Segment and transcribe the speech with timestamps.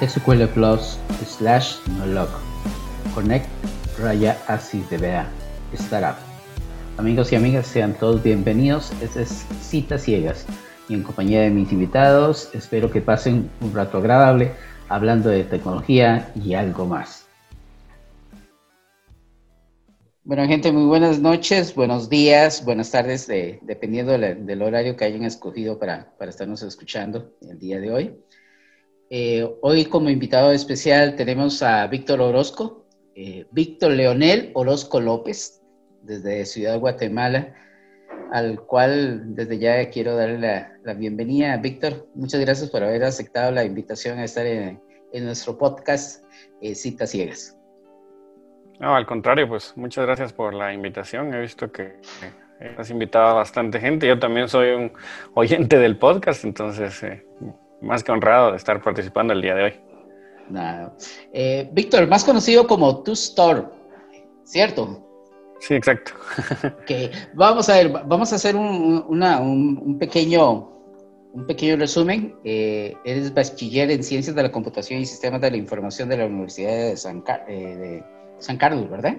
[0.00, 2.28] SQL Plus slash nolog.
[3.14, 3.48] Connect
[3.98, 5.26] raya así vea
[5.72, 6.16] startup.
[6.98, 8.92] Amigos y amigas, sean todos bienvenidos.
[9.02, 10.44] Este es Citas Ciegas
[10.90, 14.52] y en compañía de mis invitados espero que pasen un rato agradable
[14.90, 17.26] hablando de tecnología y algo más.
[20.24, 23.28] Bueno, gente, muy buenas noches, buenos días, buenas tardes,
[23.62, 28.16] dependiendo del horario que hayan escogido para, para estarnos escuchando el día de hoy.
[29.08, 32.84] Eh, hoy como invitado especial tenemos a Víctor Orozco,
[33.14, 35.62] eh, Víctor Leonel Orozco López,
[36.02, 37.54] desde Ciudad Guatemala,
[38.32, 41.56] al cual desde ya quiero darle la, bienvenida.
[41.58, 44.80] Víctor, muchas gracias por haber aceptado la invitación a estar en,
[45.12, 46.24] nuestro podcast
[46.60, 47.56] eh, Citas Ciegas.
[48.80, 51.32] No, al contrario, pues muchas gracias por la invitación.
[51.32, 51.94] He visto que
[52.76, 54.06] has invitado a bastante gente.
[54.06, 54.92] Yo también soy un
[55.32, 57.02] oyente del podcast, entonces
[57.80, 59.80] más que honrado de estar participando el día de hoy.
[60.48, 60.94] Nada.
[61.32, 63.64] Eh, Víctor, más conocido como Two Store,
[64.44, 65.02] ¿cierto?
[65.60, 66.12] Sí, exacto.
[66.86, 70.70] que vamos a ver, vamos a hacer un, una, un, pequeño,
[71.32, 72.36] un pequeño resumen.
[72.44, 76.26] Eh, eres bachiller en Ciencias de la Computación y Sistemas de la Información de la
[76.26, 78.04] Universidad de San, eh, de
[78.38, 79.16] San Carlos, ¿verdad?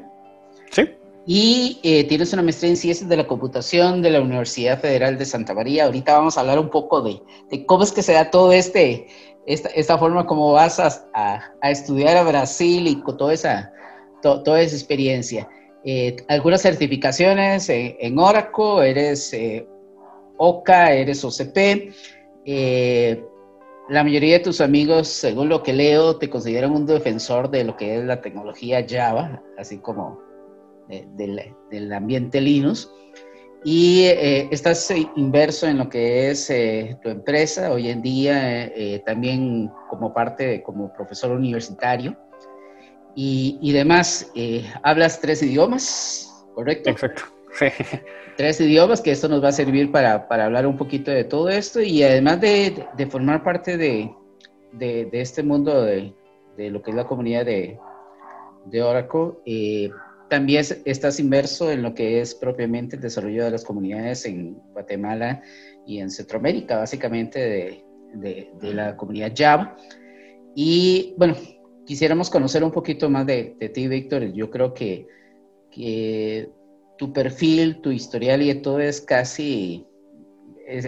[0.71, 0.89] Sí.
[1.29, 5.25] Y eh, tienes una maestría en Ciencias de la Computación de la Universidad Federal de
[5.25, 5.83] Santa María.
[5.83, 7.21] Ahorita vamos a hablar un poco de,
[7.65, 9.07] cómo es que se da todo este,
[9.45, 13.73] esta, esta forma, cómo vas a, a, estudiar a Brasil y toda esa,
[14.21, 15.49] to, toda esa experiencia.
[15.83, 19.67] Eh, algunas certificaciones en, en Oracle, eres eh,
[20.37, 21.93] OCA, eres OCP.
[22.45, 23.21] Eh,
[23.89, 27.75] la mayoría de tus amigos, según lo que leo, te consideran un defensor de lo
[27.75, 30.26] que es la tecnología Java, así como
[30.89, 32.89] del, del, ambiente Linux.
[33.63, 39.01] Y eh, estás inverso en lo que es eh, tu empresa hoy en día, eh,
[39.05, 42.17] también como parte, de, como profesor universitario.
[43.15, 44.31] Y, y demás,
[44.83, 46.91] hablas tres idiomas, ¿correcto?
[46.91, 47.23] Exacto,
[47.53, 47.65] sí.
[48.37, 51.49] Tres idiomas, que esto nos va a servir para, para hablar un poquito de todo
[51.49, 54.13] esto y además de, de formar parte de,
[54.73, 56.13] de, de, este mundo de,
[56.55, 57.79] de lo que es la comunidad de,
[58.65, 59.31] de Oracle
[60.29, 65.41] también estás inmerso en lo que es propiamente el desarrollo de las comunidades en Guatemala
[65.85, 67.83] y en Centroamérica, básicamente
[68.13, 69.77] de, la comunidad Java.
[70.55, 71.35] Y bueno,
[71.85, 74.33] quisiéramos conocer un poquito más de, ti, Víctor.
[74.33, 75.07] Yo creo que,
[75.71, 76.49] que,
[76.97, 79.85] tu perfil, tu historial y todo es casi...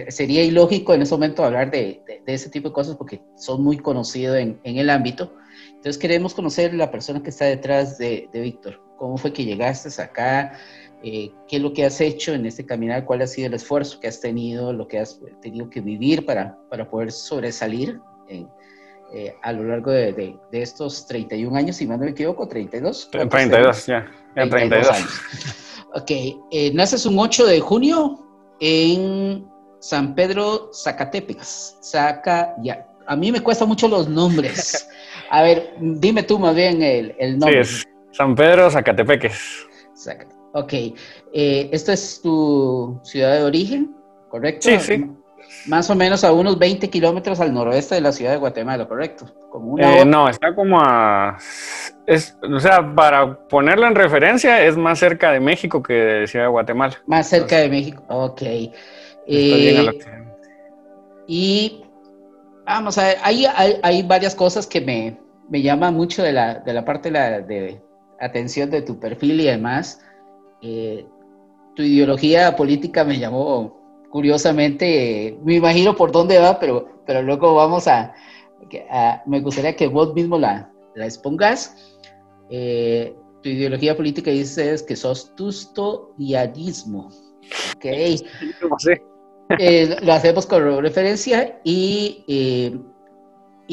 [0.08, 4.36] Sería ilógico en ese momento hablar de, ese tipo de cosas porque son muy conocidos
[4.36, 5.34] en, en el ámbito.
[5.68, 9.88] Entonces queremos conocer la persona que está detrás de, de Víctor cómo fue que llegaste
[10.02, 10.52] acá,
[11.02, 13.98] eh, qué es lo que has hecho en este caminar, cuál ha sido el esfuerzo
[13.98, 18.46] que has tenido, lo que has tenido que vivir para, para poder sobresalir en,
[19.14, 23.08] eh, a lo largo de, de, de, estos 31 años, si no me equivoco, 32.
[23.10, 24.06] 32, ya,
[24.36, 24.50] ya 32.
[24.50, 25.10] 32 años.
[25.94, 26.10] ok,
[26.50, 28.18] eh, naces un 8 de junio
[28.60, 31.40] en San Pedro, Zacatepec.
[31.40, 32.86] Saca, ya.
[33.06, 34.86] A mí me cuesta mucho los nombres.
[35.30, 37.64] A ver, dime tú más bien el, el nombre.
[37.64, 39.66] Sí, San Pedro, Zacatepeques.
[40.52, 40.72] Ok.
[41.32, 43.94] Eh, ¿Esta es tu ciudad de origen?
[44.28, 44.68] ¿Correcto?
[44.68, 45.06] Sí, sí.
[45.66, 49.26] Más o menos a unos 20 kilómetros al noroeste de la ciudad de Guatemala, ¿correcto?
[49.50, 51.36] Como una eh, no, está como a...
[52.06, 56.46] Es, o sea, para ponerlo en referencia, es más cerca de México que de Ciudad
[56.46, 56.94] de Guatemala.
[57.06, 58.42] Más cerca Entonces, de México, ok.
[59.26, 59.98] Eh,
[61.26, 61.84] y
[62.64, 65.18] vamos a ver, hay, hay, hay, varias cosas que me,
[65.48, 67.80] me llaman mucho de la, de la parte de, la, de,
[68.20, 70.00] atención de tu perfil y demás.
[70.62, 71.06] Eh,
[71.74, 73.78] tu ideología política me llamó
[74.10, 78.12] curiosamente, eh, me imagino por dónde va, pero, pero luego vamos a,
[78.90, 81.98] a me gustaría que vos mismo la, la expongas.
[82.50, 87.10] Eh, tu ideología política dices que sos tustodianismo.
[87.76, 87.86] Ok.
[89.58, 92.24] Eh, lo hacemos con referencia y,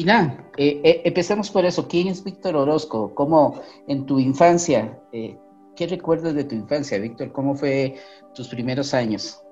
[0.04, 1.88] nada, eh, eh, empecemos por eso.
[1.88, 3.14] ¿Quién es Víctor Orozco?
[3.14, 4.98] ¿Cómo en tu infancia?
[5.12, 5.36] Eh,
[5.74, 7.32] ¿Qué recuerdas de tu infancia, Víctor?
[7.32, 7.96] ¿Cómo fue
[8.34, 9.42] tus primeros años?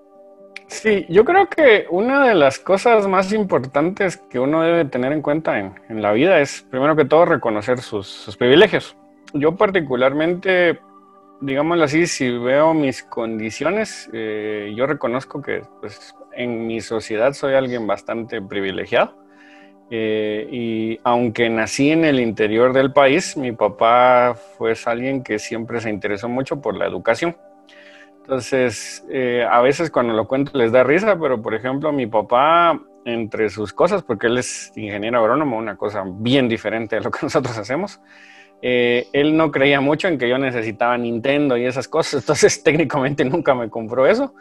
[0.69, 5.23] Sí, yo creo que una de las cosas más importantes que uno debe tener en
[5.23, 8.97] cuenta en, en la vida es, primero que todo, reconocer sus, sus privilegios.
[9.33, 10.81] Yo particularmente,
[11.41, 17.55] digámoslo así, si veo mis condiciones, eh, yo reconozco que pues, en mi sociedad soy
[17.55, 19.26] alguien bastante privilegiado.
[19.91, 25.81] Eh, y aunque nací en el interior del país, mi papá fue alguien que siempre
[25.81, 27.37] se interesó mucho por la educación.
[28.23, 32.81] Entonces, eh, a veces cuando lo cuento les da risa, pero por ejemplo, mi papá
[33.05, 37.21] entre sus cosas, porque él es ingeniero agrónomo, una cosa bien diferente a lo que
[37.23, 38.01] nosotros hacemos.
[38.63, 43.25] Eh, él no creía mucho en que yo necesitaba Nintendo y esas cosas, entonces técnicamente
[43.25, 44.35] nunca me compró eso,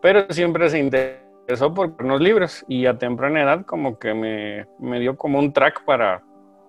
[0.00, 5.00] pero siempre se interesó por unos libros y a temprana edad como que me, me
[5.00, 6.22] dio como un track para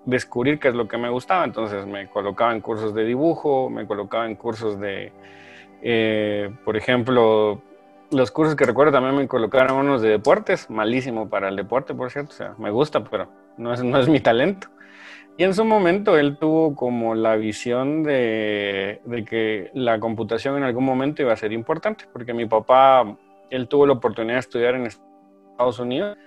[0.05, 3.87] descubrir qué es lo que me gustaba, entonces me colocaba en cursos de dibujo, me
[3.87, 5.11] colocaba en cursos de,
[5.81, 7.61] eh, por ejemplo,
[8.11, 12.11] los cursos que recuerdo también me colocaron unos de deportes, malísimo para el deporte, por
[12.11, 13.27] cierto, o sea, me gusta, pero
[13.57, 14.67] no es, no es mi talento.
[15.35, 20.63] Y en su momento él tuvo como la visión de, de, que la computación en
[20.63, 23.17] algún momento iba a ser importante, porque mi papá,
[23.53, 26.17] él tuvo la oportunidad de estudiar en Estados Unidos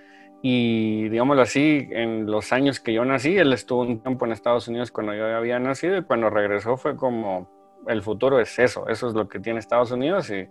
[0.41, 4.67] y, digámoslo así, en los años que yo nací, él estuvo un tiempo en Estados
[4.69, 7.49] Unidos cuando yo había nacido y cuando regresó fue como,
[7.87, 10.47] el futuro es eso, eso es lo que tiene Estados Unidos y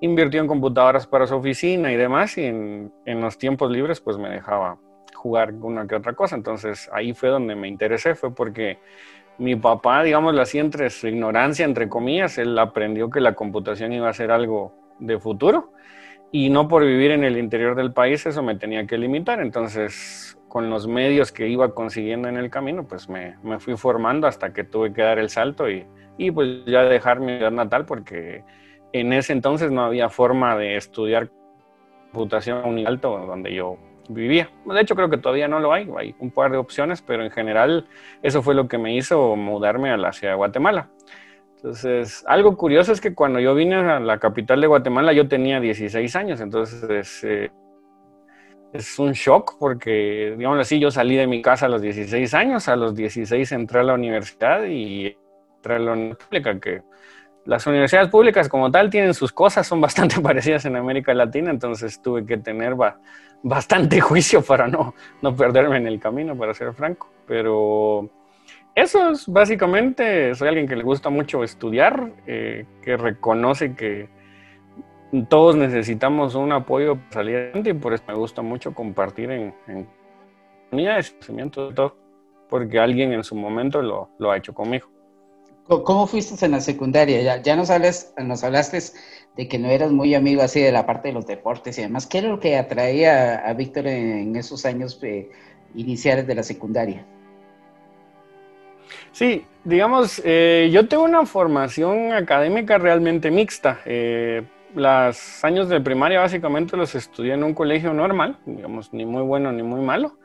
[0.00, 4.16] invirtió en computadoras para su oficina y demás y en, en los tiempos libres pues
[4.16, 4.78] me dejaba
[5.14, 6.36] jugar una que otra cosa.
[6.36, 8.78] Entonces ahí fue donde me interesé, fue porque
[9.38, 14.08] mi papá, digamos así, entre su ignorancia, entre comillas, él aprendió que la computación iba
[14.08, 15.72] a ser algo de futuro
[16.34, 19.38] y no por vivir en el interior del país eso me tenía que limitar.
[19.38, 24.26] Entonces, con los medios que iba consiguiendo en el camino, pues me, me fui formando
[24.26, 25.86] hasta que tuve que dar el salto y,
[26.18, 28.42] y pues ya dejar mi ciudad natal porque
[28.92, 31.30] en ese entonces no había forma de estudiar
[32.10, 33.78] computación un alto donde yo
[34.08, 34.50] vivía.
[34.66, 37.30] De hecho, creo que todavía no lo hay, hay un par de opciones, pero en
[37.30, 37.86] general
[38.24, 40.88] eso fue lo que me hizo mudarme a la ciudad de Guatemala.
[41.64, 45.60] Entonces, algo curioso es que cuando yo vine a la capital de Guatemala yo tenía
[45.60, 47.50] 16 años, entonces eh,
[48.74, 52.68] es un shock porque, digamos así, yo salí de mi casa a los 16 años,
[52.68, 55.16] a los 16 entré a la universidad y
[55.56, 56.82] entré a la universidad pública, que
[57.46, 62.02] las universidades públicas como tal tienen sus cosas, son bastante parecidas en América Latina, entonces
[62.02, 62.74] tuve que tener
[63.42, 67.08] bastante juicio para no, no perderme en el camino, para ser franco.
[67.26, 68.10] Pero
[68.74, 74.08] eso es básicamente, soy alguien que le gusta mucho estudiar, eh, que reconoce que
[75.28, 79.54] todos necesitamos un apoyo para salir adelante y por eso me gusta mucho compartir en,
[79.68, 79.86] en
[80.70, 81.96] comunidades, de todo,
[82.48, 84.88] porque alguien en su momento lo, lo ha hecho conmigo.
[85.66, 87.22] ¿Cómo fuiste en la secundaria?
[87.22, 87.70] Ya, ya nos,
[88.18, 88.78] nos hablaste
[89.34, 92.06] de que no eras muy amigo así de la parte de los deportes y demás.
[92.06, 95.30] ¿Qué era lo que atraía a Víctor en, esos años eh,
[95.74, 97.06] iniciales de la secundaria?
[99.12, 103.80] Sí, digamos, eh, yo tengo una formación académica realmente mixta.
[103.84, 104.42] Eh,
[104.74, 109.52] los años de primaria básicamente los estudié en un colegio normal, digamos, ni muy bueno
[109.52, 110.18] ni muy malo.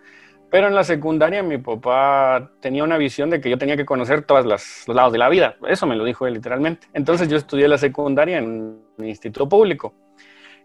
[0.49, 4.23] Pero en la secundaria mi papá tenía una visión de que yo tenía que conocer
[4.23, 5.57] todos los lados de la vida.
[5.67, 6.87] Eso me lo dijo él literalmente.
[6.93, 9.93] Entonces yo estudié la secundaria en un instituto público.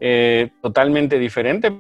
[0.01, 1.73] Eh, totalmente diferente,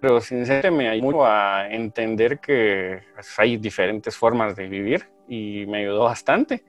[0.00, 5.78] pero sinceramente me ayudó a entender que pues, hay diferentes formas de vivir y me
[5.78, 6.64] ayudó bastante.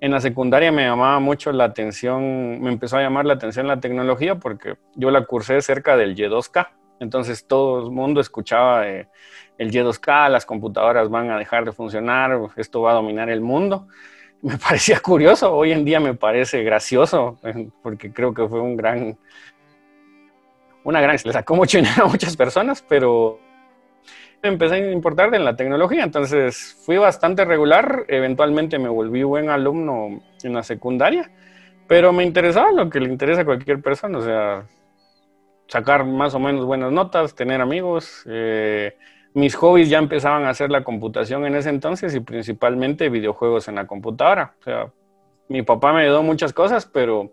[0.00, 3.80] En la secundaria me llamaba mucho la atención, me empezó a llamar la atención la
[3.80, 6.68] tecnología porque yo la cursé cerca del Y2K.
[7.00, 9.08] Entonces todo el mundo escuchaba de
[9.58, 13.88] el Y2K, las computadoras van a dejar de funcionar, esto va a dominar el mundo.
[14.42, 17.38] Me parecía curioso, hoy en día me parece gracioso,
[17.82, 19.18] porque creo que fue un gran,
[20.86, 23.40] una gran, le sacó mucho dinero a muchas personas, pero
[24.42, 30.22] empecé a importar en la tecnología, entonces fui bastante regular, eventualmente me volví buen alumno
[30.44, 31.30] en la secundaria,
[31.88, 34.66] pero me interesaba lo que le interesa a cualquier persona, o sea,
[35.66, 38.96] sacar más o menos buenas notas, tener amigos, eh,
[39.34, 43.74] mis hobbies ya empezaban a hacer la computación en ese entonces y principalmente videojuegos en
[43.74, 44.54] la computadora.
[44.60, 44.92] O sea,
[45.48, 47.32] mi papá me ayudó muchas cosas, pero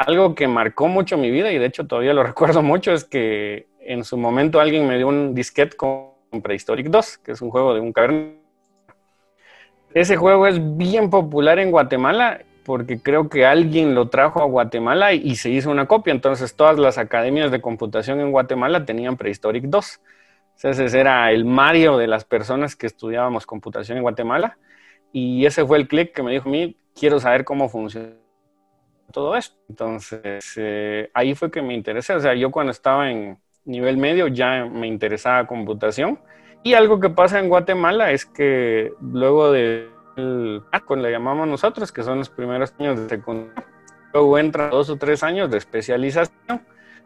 [0.00, 3.66] algo que marcó mucho mi vida y de hecho todavía lo recuerdo mucho es que
[3.80, 6.10] en su momento alguien me dio un disquete con
[6.42, 8.34] Prehistoric 2, que es un juego de un caverna.
[9.92, 15.12] Ese juego es bien popular en Guatemala porque creo que alguien lo trajo a Guatemala
[15.12, 16.12] y se hizo una copia.
[16.12, 20.00] Entonces todas las academias de computación en Guatemala tenían Prehistoric 2.
[20.62, 24.58] Ese era el Mario de las personas que estudiábamos computación en Guatemala.
[25.12, 28.19] Y ese fue el clic que me dijo a mí, quiero saber cómo funciona
[29.10, 29.56] todo esto.
[29.68, 32.14] Entonces, eh, ahí fue que me interesé.
[32.14, 36.18] O sea, yo cuando estaba en nivel medio ya me interesaba computación.
[36.62, 40.62] Y algo que pasa en Guatemala es que luego de el
[40.96, 43.64] le llamamos nosotros, que son los primeros años de secundaria,
[44.12, 46.60] luego entra dos o tres años de especialización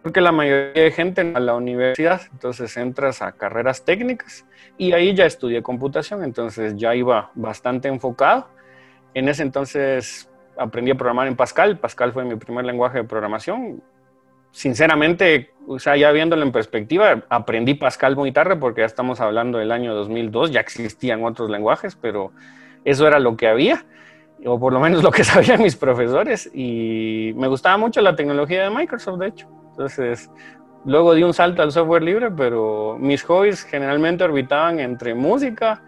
[0.05, 4.45] porque la mayoría de gente a la universidad, entonces entras a carreras técnicas
[4.77, 8.51] y ahí ya estudié computación, entonces ya iba bastante enfocado.
[9.15, 13.83] En ese entonces aprendí a programar en Pascal, Pascal fue mi primer lenguaje de programación.
[14.51, 19.59] sinceramente, o sea, ya viéndolo en perspectiva, aprendí Pascal muy tarde porque ya estamos hablando
[19.59, 22.31] del año 2002, ya existían otros lenguajes, pero
[22.85, 23.85] eso era lo que había,
[24.47, 28.63] o por lo menos lo que sabían mis profesores, y me gustaba mucho la tecnología
[28.63, 29.49] de Microsoft, de hecho.
[29.71, 30.31] Entonces,
[30.85, 35.83] luego di un salto al software libre, pero mis hobbies generalmente orbitaban entre música,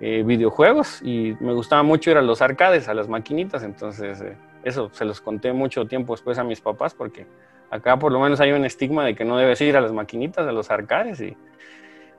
[0.00, 4.36] eh, videojuegos, y me gustaba mucho ir a los arcades, a las maquinitas, entonces eh,
[4.64, 7.26] eso se los conté mucho tiempo después a mis papás porque
[7.70, 10.46] Acá por lo menos hay un estigma de que no debes ir a las maquinitas,
[10.46, 11.36] a los arcades y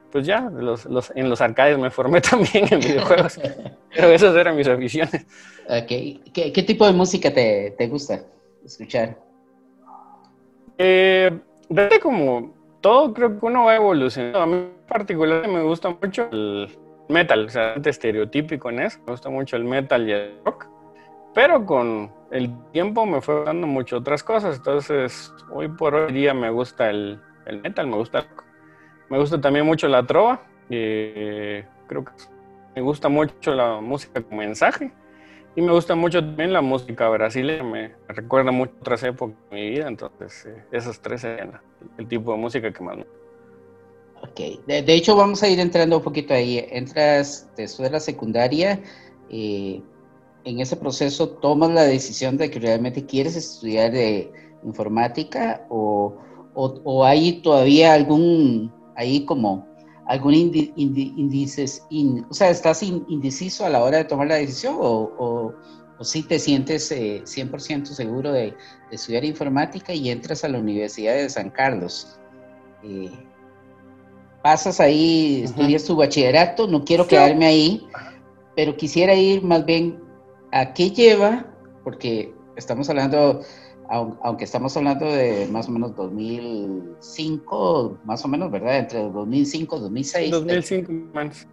[0.10, 0.86] pues ya, los,
[1.16, 3.40] en los arcades me formé también en videojuegos.
[3.96, 5.26] pero esas eran mis aficiones.
[5.66, 6.22] Okay.
[6.34, 8.24] ¿Qué, tipo de música te, gusta
[8.64, 9.18] escuchar?
[10.78, 11.38] Eh,
[12.02, 14.42] como todo creo que uno va evolucionando.
[14.42, 16.70] A mí particularmente me gusta mucho el
[17.12, 19.00] metal, o sea, estereotípico en eso.
[19.06, 20.68] Me gusta mucho el metal y el rock.
[21.34, 24.58] Pero con el tiempo me fue dando mucho otras cosas.
[24.58, 27.20] Entonces, hoy por hoy día me gusta el,
[27.64, 28.26] metal, me gusta
[29.10, 30.42] me gusta también mucho la trova.
[30.70, 32.12] Eh, creo que
[32.76, 34.92] me gusta mucho la música con mensaje.
[35.56, 39.70] Y me gusta mucho también la música brasileña, me recuerda mucho otras épocas de mi
[39.72, 41.60] vida, entonces eh, esos tres serían
[41.98, 43.06] el tipo de música que más me
[44.24, 46.66] Ok, de, de, hecho vamos a ir entrando un poquito ahí.
[46.70, 48.82] Entras después de la secundaria,
[49.30, 49.82] eh,
[50.44, 54.32] en ese proceso tomas la decisión de que realmente quieres estudiar de
[54.64, 56.16] informática o,
[56.54, 59.68] o, hay todavía algún, ahí como
[60.06, 61.66] algún índice,
[62.30, 65.54] o sea, estás indeciso a la hora de tomar la decisión o,
[66.00, 68.56] o, si te sientes 100% eh, seguro de,
[68.92, 72.20] estudiar informática y entras a la Universidad de San Carlos.
[72.84, 73.10] Eh,
[74.42, 77.88] pasas ahí, estudias tu bachillerato, no quiero quedarme ahí,
[78.56, 80.02] pero quisiera ir más bien
[80.52, 81.46] ¿A qué lleva?
[81.84, 83.42] Porque estamos hablando,
[83.90, 88.80] aunque estamos hablando de más o menos 2005, más o menos, ¿verdad?
[88.80, 90.32] Entre 2005 y 2006.
[90.32, 91.48] 2005 más.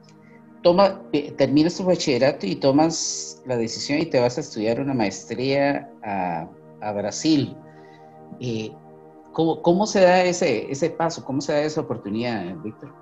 [0.62, 1.00] Toma,
[1.37, 6.49] terminas tu bachillerato y tomas la decisión y te vas a estudiar una maestría a,
[6.92, 7.57] Brasil.
[8.40, 8.73] Eh,
[9.38, 11.25] ¿cómo, ¿Cómo se da ese, ese paso?
[11.25, 12.92] ¿Cómo se da esa oportunidad, Víctor?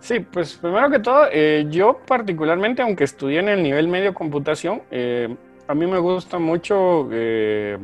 [0.00, 4.82] Sí, pues primero que todo, eh, yo particularmente, aunque estudié en el nivel medio computación,
[4.90, 5.32] eh,
[5.68, 7.78] a mí me gusta mucho, eh,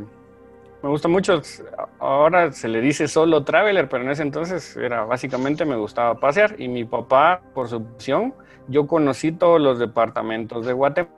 [0.83, 1.41] me gusta mucho,
[2.01, 6.61] ahora se le dice solo traveler, pero en ese entonces era básicamente me gustaba pasear
[6.61, 8.35] y mi papá, por su opción,
[8.67, 11.15] yo conocí todos los departamentos de Guatemala.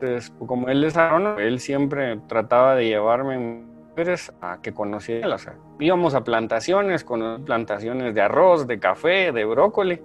[0.00, 3.67] Entonces, como él es agrónomo, él siempre trataba de llevarme
[4.40, 5.34] a que conociera.
[5.34, 10.00] O sea, íbamos a plantaciones, con plantaciones de arroz, de café, de brócoli.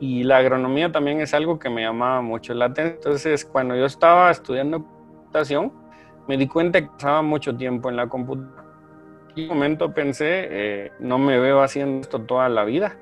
[0.00, 2.96] Y la agronomía también es algo que me llamaba mucho la atención.
[2.96, 5.72] Entonces, cuando yo estaba estudiando computación,
[6.26, 8.64] me di cuenta que pasaba mucho tiempo en la computadora.
[9.36, 12.96] En un momento pensé, eh, no me veo haciendo esto toda la vida.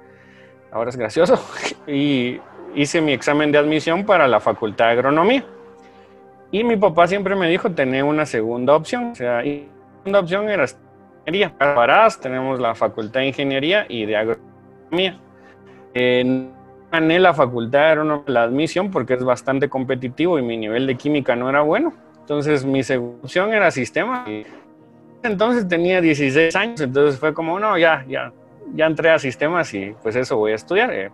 [0.70, 1.40] Ahora es gracioso.
[1.86, 2.40] y
[2.74, 5.44] hice mi examen de admisión para la Facultad de Agronomía.
[6.50, 9.12] Y mi papá siempre me dijo tener una segunda opción.
[9.12, 9.44] O sea,
[10.08, 10.64] segunda opción era
[11.26, 11.58] ingeniería.
[11.58, 15.18] Paradas tenemos la Facultad de Ingeniería y de Agronomía.
[15.92, 16.48] Eh,
[16.90, 21.36] gané la facultad, era la admisión porque es bastante competitivo y mi nivel de química
[21.36, 21.92] no era bueno.
[22.20, 24.24] Entonces mi segunda opción era sistema.
[25.22, 28.32] Entonces tenía 16 años, entonces fue como, no, ya, ya,
[28.74, 30.90] ya entré a sistemas y pues eso voy a estudiar.
[30.94, 31.10] Eh,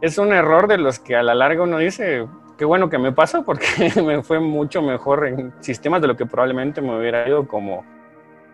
[0.00, 3.12] es un error de los que a la larga uno dice, qué bueno que me
[3.12, 3.66] pasó porque
[4.02, 7.84] me fue mucho mejor en sistemas de lo que probablemente me hubiera ido como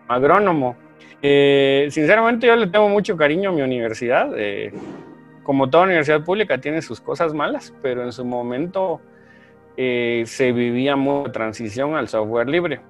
[0.07, 0.75] agrónomo.
[1.21, 4.31] Eh, sinceramente yo le tengo mucho cariño a mi universidad.
[4.37, 4.73] Eh,
[5.43, 9.01] como toda universidad pública tiene sus cosas malas, pero en su momento
[9.75, 12.81] eh, se vivía mucha transición al software libre.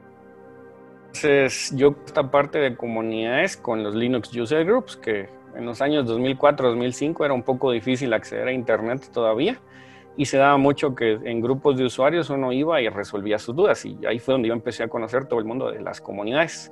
[1.07, 6.05] Entonces yo esta parte de comunidades con los Linux User Groups, que en los años
[6.07, 9.59] 2004-2005 era un poco difícil acceder a Internet todavía
[10.15, 13.85] y se daba mucho que en grupos de usuarios uno iba y resolvía sus dudas
[13.85, 16.71] y ahí fue donde yo empecé a conocer todo el mundo de las comunidades.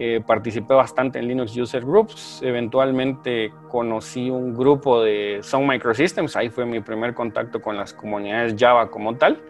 [0.00, 6.50] Eh, participé bastante en Linux User Groups, eventualmente conocí un grupo de Sun Microsystems, ahí
[6.50, 9.42] fue mi primer contacto con las comunidades Java como tal.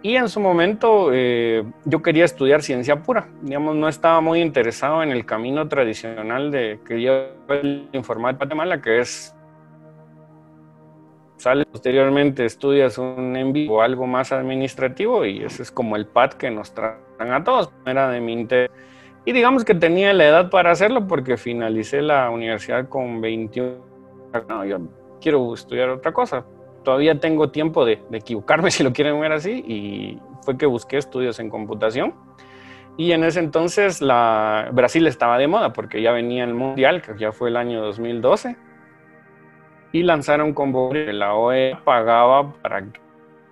[0.00, 5.02] Y en su momento eh, yo quería estudiar ciencia pura, digamos, no estaba muy interesado
[5.02, 9.34] en el camino tradicional de que lleva el informática Guatemala, que es
[11.38, 16.34] sales posteriormente, estudias un envío o algo más administrativo y ese es como el pad
[16.34, 18.70] que nos traen a todos, era de mi interés
[19.24, 23.76] y digamos que tenía la edad para hacerlo porque finalicé la universidad con 21.
[24.48, 24.78] No, yo
[25.20, 26.44] quiero estudiar otra cosa.
[26.82, 31.38] Todavía tengo tiempo de, equivocarme si lo quieren ver así y fue que busqué estudios
[31.38, 32.14] en computación.
[32.96, 37.16] Y en ese entonces la, Brasil estaba de moda porque ya venía el Mundial, que
[37.16, 38.56] ya fue el año 2012,
[39.92, 41.12] y lanzaron convocatoria.
[41.12, 43.00] La OEA pagaba para que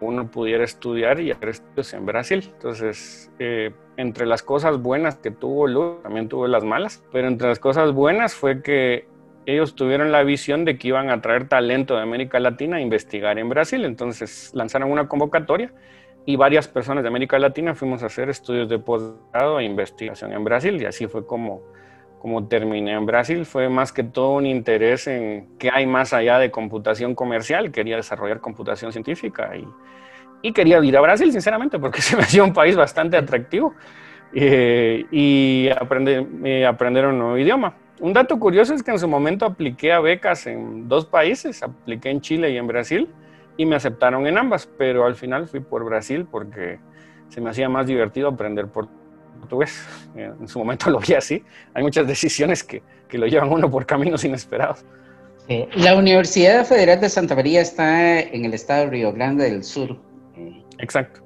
[0.01, 2.51] uno pudiera estudiar y hacer estudios en Brasil.
[2.53, 3.71] Entonces, eh,
[4.01, 7.93] entre las cosas buenas que tuvo Lula, también tuvo las malas, pero entre las cosas
[7.93, 9.07] buenas fue que
[9.47, 13.39] ellos tuvieron la visión de que iban a traer talento de América Latina a investigar
[13.39, 13.85] en Brasil.
[13.85, 15.73] Entonces lanzaron una convocatoria
[16.27, 20.45] y varias personas de América Latina fuimos a hacer estudios de posgrado e investigación en
[20.45, 21.63] Brasil y así fue como,
[22.21, 23.45] como terminé en Brasil.
[23.45, 27.73] Fue más que todo un interés en qué hay más allá de computación comercial.
[27.73, 29.67] Quería desarrollar computación científica y,
[30.43, 33.75] y quería ir a Brasil, sinceramente, porque se me hacía un país bastante atractivo
[34.33, 37.75] eh, y aprender, eh, aprender un nuevo idioma.
[38.01, 42.11] Un dato curioso es que en su momento apliqué a becas en dos países, apliqué
[42.11, 43.09] en Chile y en Brasil,
[43.57, 46.79] y me aceptaron en ambas, pero al final fui por Brasil porque
[47.29, 49.87] se me hacía más divertido aprender portugués.
[50.15, 51.45] En su momento lo vi así.
[51.75, 54.85] Hay muchas decisiones que, que lo llevan uno por caminos inesperados.
[55.75, 59.99] la Universidad Federal de Santa María está en el estado de Río Grande del Sur.
[60.81, 61.21] Exacto.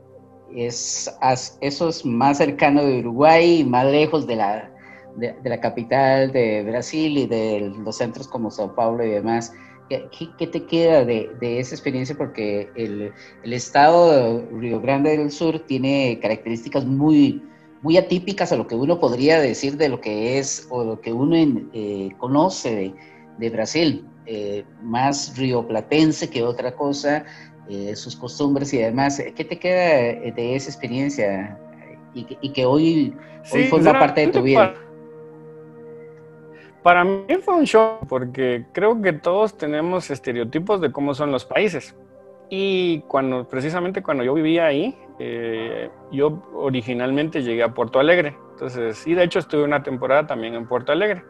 [0.55, 1.13] Es,
[1.61, 4.71] eso es más cercano de Uruguay y más lejos de la,
[5.17, 9.53] de, la capital de Brasil y de los centros como Sao Paulo y demás.
[9.89, 12.17] ¿Qué, te queda de, de, esa experiencia?
[12.17, 17.43] Porque el, el, estado de Río Grande del Sur tiene características muy,
[17.83, 21.13] muy atípicas a lo que uno podría decir de lo que es o lo que
[21.13, 21.37] uno
[21.75, 22.95] eh, conoce de,
[23.39, 27.27] de Brasil, eh, más rioplatense que otra cosa,
[27.69, 29.23] eh, sus costumbres y demás.
[29.35, 31.59] ¿Qué te queda de esa experiencia
[32.15, 33.15] y que, y que hoy,
[33.53, 34.75] hoy forma parte de tu vida?
[36.83, 41.47] Para mí fue un shock porque creo que todos tenemos estereotipos de cómo son los
[41.47, 41.97] países.
[42.51, 48.37] Y cuando, precisamente cuando yo vivía ahí, eh, yo originalmente llegué a Puerto Alegre.
[48.53, 51.25] Entonces, y de hecho estuve una temporada también en Puerto Alegre.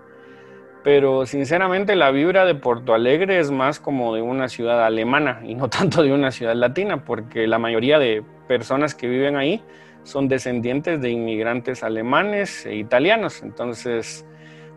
[0.85, 5.55] Pero sinceramente la vibra de Puerto Alegre es más como de una ciudad alemana y
[5.55, 9.63] no tanto de una ciudad latina, porque la mayoría de personas que viven ahí
[10.05, 13.43] son descendientes de inmigrantes alemanes e italianos.
[13.43, 14.27] Entonces,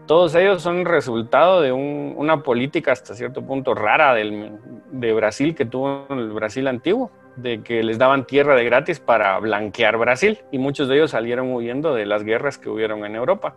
[0.06, 6.08] todos ellos son resultado de una política hasta cierto punto rara de Brasil que tuvo
[6.10, 10.88] el Brasil antiguo, de que les daban tierra de gratis para blanquear Brasil y muchos
[10.88, 13.56] de ellos salieron huyendo de las guerras que hubieron en Europa.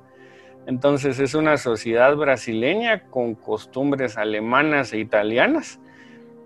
[0.66, 5.80] Entonces es una sociedad brasileña con costumbres alemanas e italianas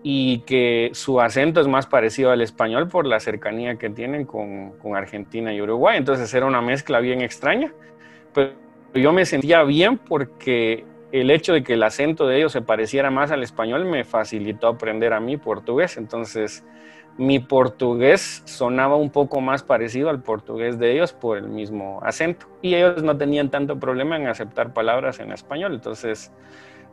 [0.03, 4.75] y que su acento es más parecido al español por la cercanía que tienen con,
[4.95, 5.97] Argentina y Uruguay.
[5.97, 7.73] Entonces era una mezcla bien extraña.
[8.35, 8.53] Pero
[8.95, 13.11] yo me sentía bien porque el hecho de que el acento de ellos se pareciera
[13.11, 15.97] más al español me facilitó aprender a mí portugués.
[15.97, 16.65] Entonces,
[17.17, 22.47] mi portugués sonaba un poco más parecido al portugués de ellos por el mismo acento.
[22.61, 25.75] Y ellos no tenían tanto problema en aceptar palabras en español.
[25.75, 26.33] Entonces,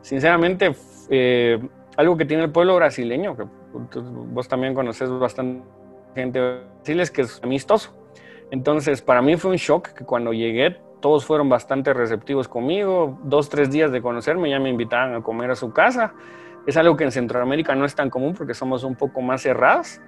[0.00, 0.74] sinceramente,
[1.10, 1.58] eh,
[1.96, 5.64] algo que tiene el pueblo brasileño, que vos también conoces bastante
[6.14, 7.92] gente de Brasil, es que es amistoso.
[8.50, 13.18] Entonces, para mí fue un shock que cuando llegué todos fueron bastante receptivos conmigo.
[13.24, 16.14] Dos, tres días de conocerme ya me invitaban a comer a su casa.
[16.66, 20.00] Es algo que en Centroamérica no es tan común porque somos un poco más cerrados,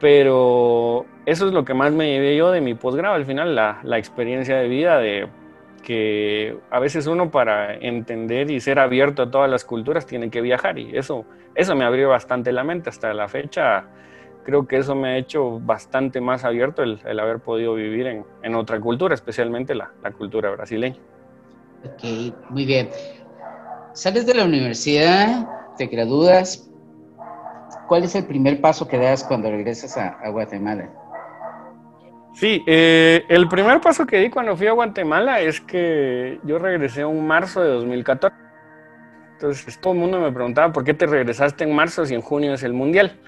[0.00, 3.14] pero eso es lo que más me llevé yo de mi posgrado.
[3.14, 5.28] Al final, la, la experiencia de vida de
[5.82, 10.42] que a veces uno para entender y ser abierto a todas las culturas tiene que
[10.42, 13.86] viajar y eso, eso me abrió bastante la mente hasta la fecha
[14.44, 18.54] creo que eso me ha hecho bastante más abierto el, haber podido vivir en, en
[18.54, 20.98] otra cultura, especialmente la, la, cultura brasileña.
[21.84, 22.90] Ok, muy bien.
[23.92, 25.46] Sales de la universidad,
[25.80, 26.70] te gradúas.
[27.88, 30.90] ¿Cuál es el primer paso que das cuando regresas a, a Guatemala?
[32.34, 37.00] Sí, eh, el primer paso que di cuando fui a Guatemala es que yo regresé
[37.00, 38.36] en marzo de 2014.
[39.32, 42.52] Entonces todo el mundo me preguntaba por qué te regresaste en marzo si en junio
[42.52, 43.18] es el mundial.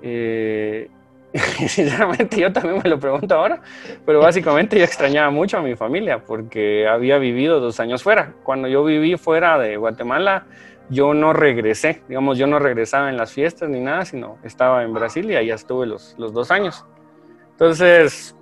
[0.00, 0.88] Eh,
[1.66, 3.60] sinceramente yo también me lo pregunto ahora,
[4.06, 8.32] pero básicamente yo extrañaba mucho a mi familia porque había vivido dos años fuera.
[8.44, 10.46] Cuando yo viví fuera de Guatemala,
[10.90, 14.92] yo no regresé, digamos, yo no regresaba en las fiestas ni nada, sino estaba en
[14.92, 16.84] Brasil y allá estuve los, los dos años.
[17.52, 18.36] Entonces,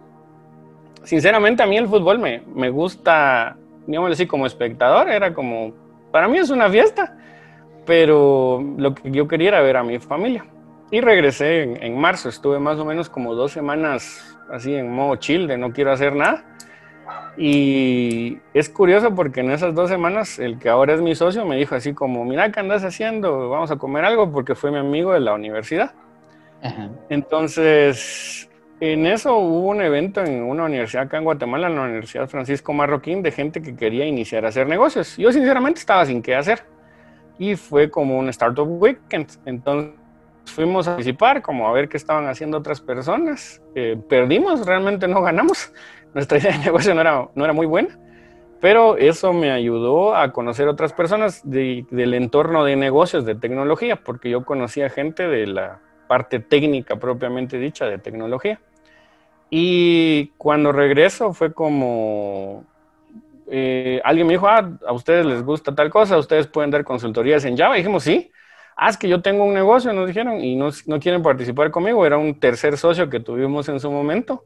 [1.05, 5.73] sinceramente a mí el fútbol me, me gusta, digamos así, como espectador, era como,
[6.11, 7.17] para mí es una fiesta,
[7.85, 10.45] pero lo que yo quería era ver a mi familia.
[10.91, 15.47] Y regresé en, marzo, estuve más o menos como dos semanas así en modo chill,
[15.47, 16.45] de no quiero hacer nada.
[17.37, 21.57] Y es curioso porque en esas dos semanas el que ahora es mi socio me
[21.57, 23.49] dijo así como, mira, ¿qué andas haciendo?
[23.49, 25.93] Vamos a comer algo porque fue mi amigo de la universidad.
[27.09, 32.29] Entonces, en eso hubo un evento en una universidad acá en Guatemala, en la Universidad
[32.29, 35.17] Francisco Marroquín, de gente que quería iniciar a hacer negocios.
[35.17, 36.65] Yo sinceramente estaba sin qué hacer.
[37.39, 39.29] Y fue como un Startup Weekend.
[39.47, 39.93] Entonces
[40.45, 43.63] fuimos a participar, como a ver qué estaban haciendo otras personas.
[43.75, 45.73] Eh, perdimos, realmente no ganamos.
[46.15, 47.99] Nuestra idea de negocio no era, no era muy buena.
[48.61, 54.31] Pero eso me ayudó a conocer otras personas del entorno de negocios, de tecnología, porque
[54.31, 58.61] yo conocía gente de la parte técnica propiamente dicha de tecnología.
[59.51, 62.65] Y cuando regreso fue como,
[63.49, 67.45] eh, alguien me dijo, ah, a ustedes les gusta tal cosa, ustedes pueden dar consultorías
[67.45, 67.77] en Java.
[67.77, 68.31] Y dijimos, sí.
[68.77, 72.07] Ah, es que yo tengo un negocio, nos dijeron, y no, no quieren participar conmigo.
[72.07, 74.45] Era un tercer socio que tuvimos en su momento.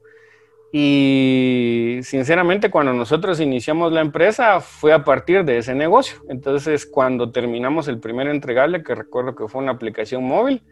[0.72, 6.18] Y sinceramente, cuando nosotros iniciamos la empresa, fue a partir de ese negocio.
[6.28, 10.62] Entonces, cuando terminamos el primer entregable, que recuerdo que fue una aplicación móvil,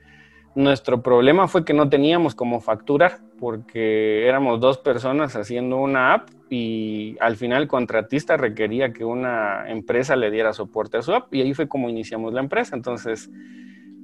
[0.54, 6.28] nuestro problema fue que no teníamos cómo facturar porque éramos dos personas haciendo una app
[6.48, 11.34] y al final el contratista requería que una empresa le diera soporte a su app
[11.34, 12.76] y ahí fue como iniciamos la empresa.
[12.76, 13.28] Entonces,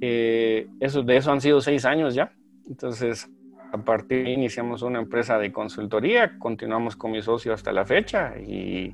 [0.01, 2.33] eh, eso, de eso han sido seis años ya.
[2.67, 3.29] Entonces,
[3.71, 8.33] a partir de iniciamos una empresa de consultoría, continuamos con mi socio hasta la fecha
[8.37, 8.93] y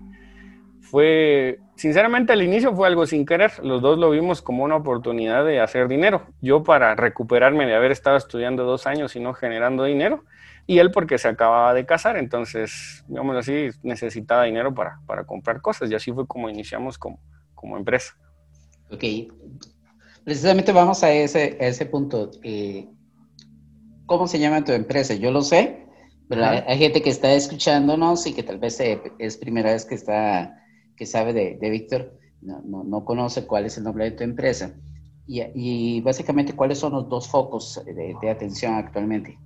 [0.82, 5.44] fue, sinceramente al inicio fue algo sin querer, los dos lo vimos como una oportunidad
[5.46, 9.84] de hacer dinero, yo para recuperarme de haber estado estudiando dos años y no generando
[9.84, 10.24] dinero,
[10.66, 15.62] y él porque se acababa de casar, entonces, digamos así, necesitaba dinero para, para comprar
[15.62, 17.20] cosas, y así fue como iniciamos como,
[17.56, 18.16] como empresa.
[18.90, 19.04] Ok,
[20.24, 22.32] precisamente vamos a ese, ese punto.
[22.44, 22.88] Eh,
[24.08, 25.14] ¿Cómo se llama tu empresa?
[25.14, 25.86] Yo lo sé,
[26.28, 28.82] pero hay, gente que está escuchándonos y que tal vez
[29.20, 30.64] es primera vez que está
[30.98, 34.74] que sabe de, de Víctor no, no, conoce cuál es el nombre de tu empresa.
[35.28, 39.38] Y, y básicamente, ¿cuáles son los dos focos de, de, atención actualmente?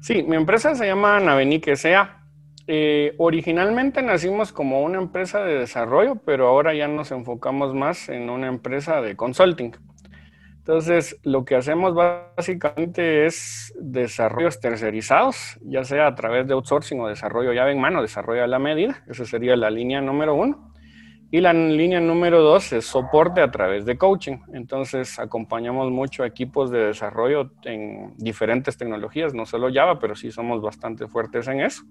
[0.00, 2.26] Sí, mi empresa se llama Navenic S.A.
[2.66, 8.28] Eh, originalmente nacimos como una empresa de desarrollo, pero ahora ya nos enfocamos más en
[8.28, 9.72] una empresa de consulting.
[10.68, 17.08] Entonces, lo que hacemos básicamente es desarrollos tercerizados, ya sea a través de outsourcing o
[17.08, 19.02] desarrollo llave en mano, desarrollo a la medida.
[19.08, 20.70] Esa sería la línea número uno.
[21.30, 24.40] Y la línea número dos es soporte a través de coaching.
[24.52, 30.30] Entonces, acompañamos mucho a equipos de desarrollo en diferentes tecnologías, no solo Java, pero sí
[30.30, 31.84] somos bastante fuertes en eso.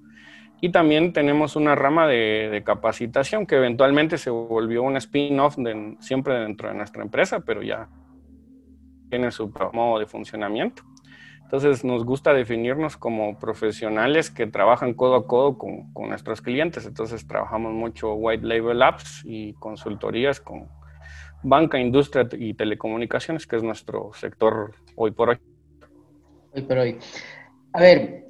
[0.61, 5.57] Y también tenemos una rama de, capacitación que eventualmente se volvió un spin-off
[5.99, 7.87] siempre dentro de nuestra empresa, pero ya
[9.09, 10.83] tiene su modo de funcionamiento.
[11.43, 16.85] Entonces nos gusta definirnos como profesionales que trabajan codo a codo con, con, nuestros clientes.
[16.85, 20.67] Entonces trabajamos mucho white label apps y consultorías con
[21.43, 25.37] banca, industria y telecomunicaciones, que es nuestro sector hoy por hoy.
[26.53, 26.97] Hoy por hoy.
[27.71, 28.25] A ver,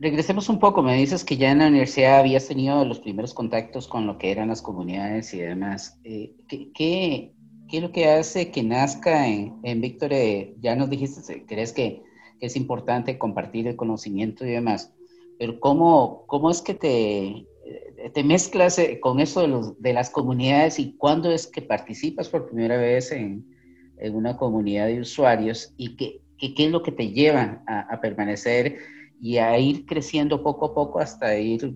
[0.00, 0.82] regresemos un poco.
[0.82, 4.30] Me dices que ya en la universidad habías tenido los primeros contactos con lo que
[4.30, 5.98] eran las comunidades y demás.
[6.04, 7.32] Eh, ¿qué, qué,
[7.72, 10.12] ¿Qué es lo que hace que nazca en, en Víctor?
[10.12, 12.02] Eh, ya nos dijiste, crees que,
[12.38, 14.92] que, es importante compartir el conocimiento y demás,
[15.38, 19.94] pero ¿cómo, cómo es que te, eh, te mezclas eh, con eso de, los, de,
[19.94, 23.42] las comunidades y cuándo es que participas por primera vez en,
[23.96, 28.00] en una comunidad de usuarios y qué, qué, es lo que te lleva a, a,
[28.02, 28.80] permanecer
[29.18, 31.74] y a ir creciendo poco a poco hasta ir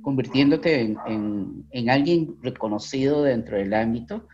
[0.00, 4.26] convirtiéndote en, en, en alguien reconocido dentro del ámbito?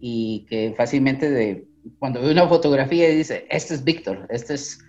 [0.00, 1.66] Y que fácilmente de,
[1.98, 4.84] cuando ve una fotografía dice, este es Víctor, este es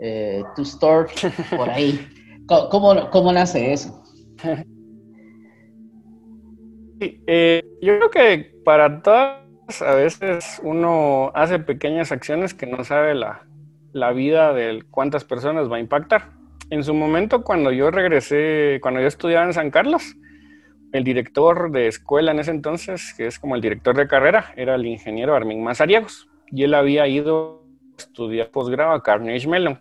[0.00, 1.08] eh, tu store
[1.56, 2.06] por ahí.
[2.46, 4.02] ¿Cómo, cómo, nace eso?
[7.00, 13.14] Eh, yo creo que para todas, a veces uno hace pequeñas acciones que no sabe
[13.14, 13.46] la,
[13.92, 16.30] la vida de cuántas personas va a impactar.
[16.70, 20.16] En su momento, cuando yo regresé, cuando yo estudiaba en San Carlos,
[20.92, 24.74] el director de escuela en ese entonces, que es como el director de carrera, era
[24.74, 27.62] el ingeniero Armin Mazariegos, y él había ido
[27.94, 29.80] a estudiar posgrado a Carnegie Mellon.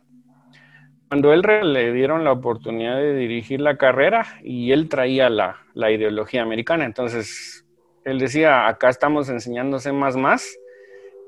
[1.07, 1.41] Cuando él
[1.73, 6.83] le dieron la oportunidad de dirigir la carrera y él traía la, la ideología americana,
[6.83, 7.65] entonces
[8.03, 10.57] él decía, acá estamos enseñándose más más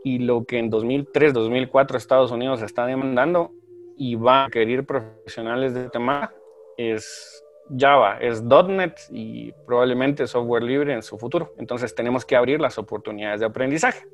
[0.04, 3.52] y lo que en 2003, 2004 Estados Unidos está demandando
[3.98, 6.34] y va a requerir profesionales de tema
[6.78, 7.44] es
[7.78, 11.54] Java, es .NET y probablemente software libre en su futuro.
[11.58, 14.06] Entonces tenemos que abrir las oportunidades de aprendizaje.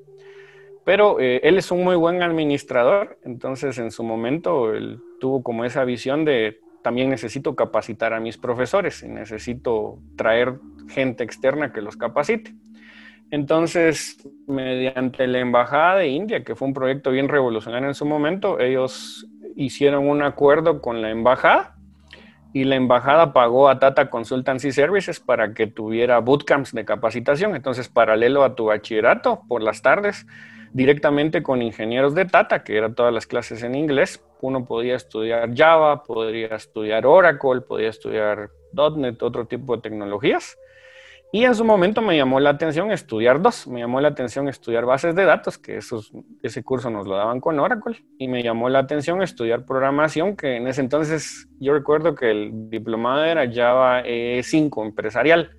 [0.84, 5.66] Pero eh, él es un muy buen administrador, entonces en su momento él tuvo como
[5.66, 11.82] esa visión de también necesito capacitar a mis profesores y necesito traer gente externa que
[11.82, 12.54] los capacite.
[13.32, 18.60] Entonces, mediante la Embajada de India, que fue un proyecto bien revolucionario en su momento,
[18.60, 21.75] ellos hicieron un acuerdo con la embajada
[22.56, 27.54] y la embajada pagó a Tata Consultancy Services para que tuviera bootcamps de capacitación.
[27.54, 30.26] Entonces, paralelo a tu bachillerato, por las tardes,
[30.72, 35.54] directamente con ingenieros de Tata, que eran todas las clases en inglés, uno podía estudiar
[35.54, 38.52] Java, podría estudiar Oracle, podía estudiar
[38.96, 40.58] .NET, otro tipo de tecnologías.
[41.36, 43.68] Y en su momento me llamó la atención estudiar dos.
[43.68, 47.42] Me llamó la atención estudiar bases de datos, que esos, ese curso nos lo daban
[47.42, 48.06] con Oracle.
[48.18, 52.70] Y me llamó la atención estudiar programación, que en ese entonces yo recuerdo que el
[52.70, 54.02] diplomado era Java
[54.42, 55.58] 5 empresarial,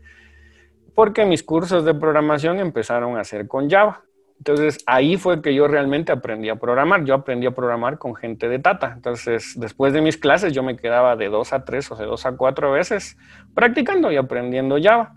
[0.94, 4.02] porque mis cursos de programación empezaron a ser con Java.
[4.38, 7.04] Entonces ahí fue que yo realmente aprendí a programar.
[7.04, 8.94] Yo aprendí a programar con gente de Tata.
[8.96, 12.24] Entonces después de mis clases yo me quedaba de dos a tres o de dos
[12.24, 13.18] a cuatro veces
[13.52, 15.12] practicando y aprendiendo Java.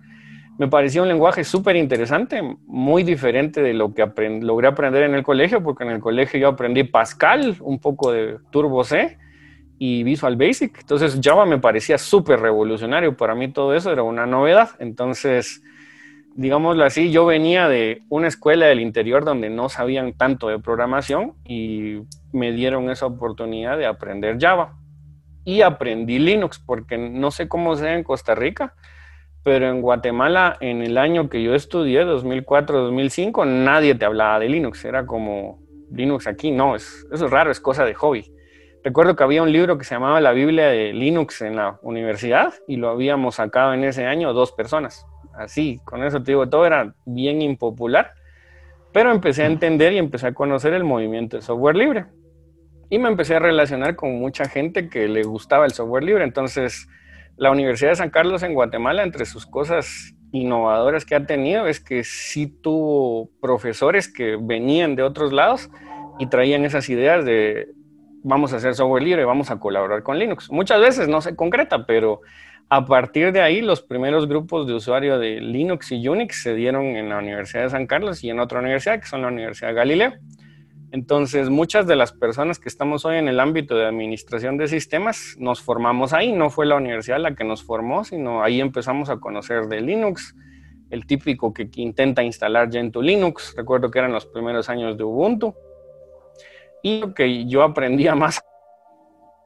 [0.60, 4.06] Me pareció un lenguaje súper interesante, muy diferente de lo que
[4.42, 8.40] logré aprender en el colegio, porque en el colegio yo aprendí Pascal, un poco de
[8.52, 9.18] Turbo C
[9.78, 10.78] y Visual Basic.
[10.82, 13.16] Entonces Java me parecía súper revolucionario.
[13.16, 14.72] Para mí todo eso era una novedad.
[14.80, 15.64] Entonces
[16.36, 21.36] digámoslo así, yo venía de una escuela del interior donde no sabían tanto de programación
[21.46, 22.02] y
[22.34, 24.78] me dieron esa oportunidad de aprender Java.
[25.46, 28.76] Y aprendí Linux, porque no sé cómo sea en Costa Rica,
[29.44, 34.84] pero en Guatemala, en el año que yo estudié, 2004-2005, nadie te hablaba de Linux.
[34.86, 35.60] Era como
[35.92, 38.34] Linux aquí, no, es, eso es raro, es cosa de hobby.
[38.84, 42.54] Recuerdo que había un libro que se llamaba La Biblia de Linux en la universidad
[42.68, 45.06] y lo habíamos sacado en ese año dos personas
[45.40, 48.14] así, con eso te digo, todo era bien impopular,
[48.92, 52.06] pero empecé a entender y empecé a conocer el movimiento de software libre.
[52.90, 56.24] Y me empecé a relacionar con mucha gente que le gustaba el software libre.
[56.24, 56.88] Entonces,
[57.40, 61.80] la Universidad de San Carlos en Guatemala, entre sus cosas innovadoras que ha tenido, es
[61.80, 65.70] que sí tuvo profesores que venían de otros lados
[66.20, 67.70] y traían esas ideas de
[68.24, 70.52] vamos a hacer software libre, vamos a colaborar con Linux.
[70.52, 72.20] Muchas veces no se concreta, pero
[72.68, 76.86] a partir de ahí, los primeros grupos de usuario de Linux y Unix se dieron
[76.98, 79.76] en la Universidad de San Carlos y en otra universidad, que son la Universidad de
[79.76, 80.14] Galileo.
[80.92, 85.36] Entonces, muchas de las personas que estamos hoy en el ámbito de administración de sistemas
[85.38, 86.32] nos formamos ahí.
[86.32, 90.36] No fue la universidad la que nos formó, sino ahí empezamos a conocer de Linux,
[90.90, 93.54] el típico que intenta instalar Gentoo Linux.
[93.56, 95.54] Recuerdo que eran los primeros años de Ubuntu.
[96.82, 98.42] Y lo que yo aprendía más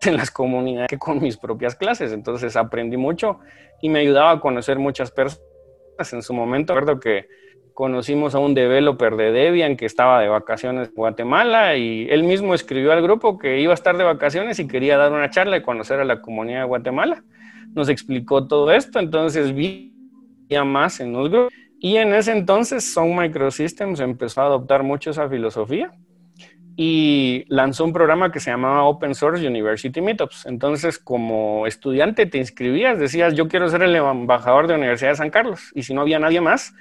[0.05, 2.13] en las comunidades que con mis propias clases.
[2.13, 3.39] Entonces aprendí mucho
[3.81, 5.43] y me ayudaba a conocer muchas personas.
[6.11, 7.27] En su momento, recuerdo que
[7.73, 12.53] conocimos a un developer de Debian que estaba de vacaciones en Guatemala y él mismo
[12.53, 15.61] escribió al grupo que iba a estar de vacaciones y quería dar una charla y
[15.61, 17.23] conocer a la comunidad de Guatemala.
[17.73, 19.93] Nos explicó todo esto, entonces vi
[20.63, 21.53] más en los grupos.
[21.79, 25.91] Y en ese entonces Sun Microsystems empezó a adoptar mucho esa filosofía
[26.75, 30.45] y lanzó un programa que se llamaba Open Source University Meetups.
[30.45, 35.17] Entonces, como estudiante te inscribías, decías, yo quiero ser el embajador de la Universidad de
[35.17, 35.71] San Carlos.
[35.75, 36.73] Y si no había nadie más,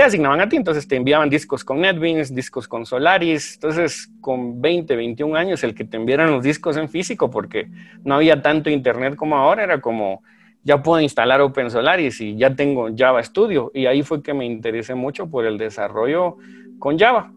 [0.00, 0.56] te asignaban a ti.
[0.56, 3.56] Entonces te enviaban discos con NetBeans, discos con Solaris.
[3.56, 7.68] Entonces, con 20, 21 años, el que te enviaran los discos en físico, porque
[8.02, 10.22] no había tanto internet como ahora, era como,
[10.64, 13.70] ya puedo instalar Open Solaris y ya tengo Java Studio.
[13.74, 16.38] Y ahí fue que me interesé mucho por el desarrollo
[16.78, 17.34] con Java.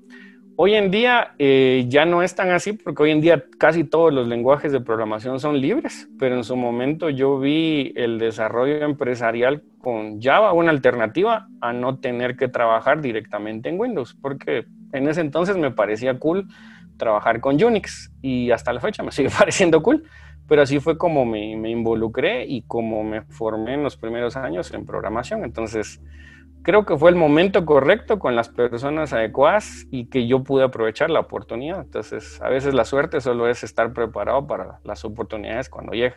[0.55, 4.13] Hoy en día eh, ya no es tan así porque hoy en día casi todos
[4.13, 9.63] los lenguajes de programación son libres, pero en su momento yo vi el desarrollo empresarial
[9.79, 15.21] con Java, una alternativa a no tener que trabajar directamente en Windows, porque en ese
[15.21, 16.47] entonces me parecía cool
[16.97, 20.03] trabajar con Unix y hasta la fecha me sigue pareciendo cool,
[20.47, 24.71] pero así fue como me, me involucré y como me formé en los primeros años
[24.71, 25.45] en programación.
[25.45, 25.99] Entonces,
[26.63, 31.09] creo que fue el momento correcto con las personas adecuadas y que yo pude aprovechar
[31.09, 31.81] la oportunidad.
[31.81, 36.13] Entonces, a veces la suerte solo es estar preparado para las oportunidades cuando lleguen.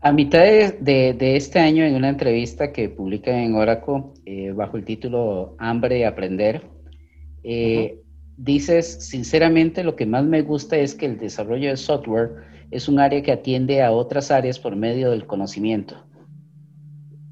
[0.00, 4.84] A mitad de, este año, en una entrevista que publica en Oracle eh, bajo el
[4.84, 6.62] título Hambre de Aprender,
[7.44, 8.00] eh,
[8.36, 12.30] dices, sinceramente, lo que más me gusta es que el desarrollo de software
[12.70, 15.96] es un área que atiende a otras áreas por medio del conocimiento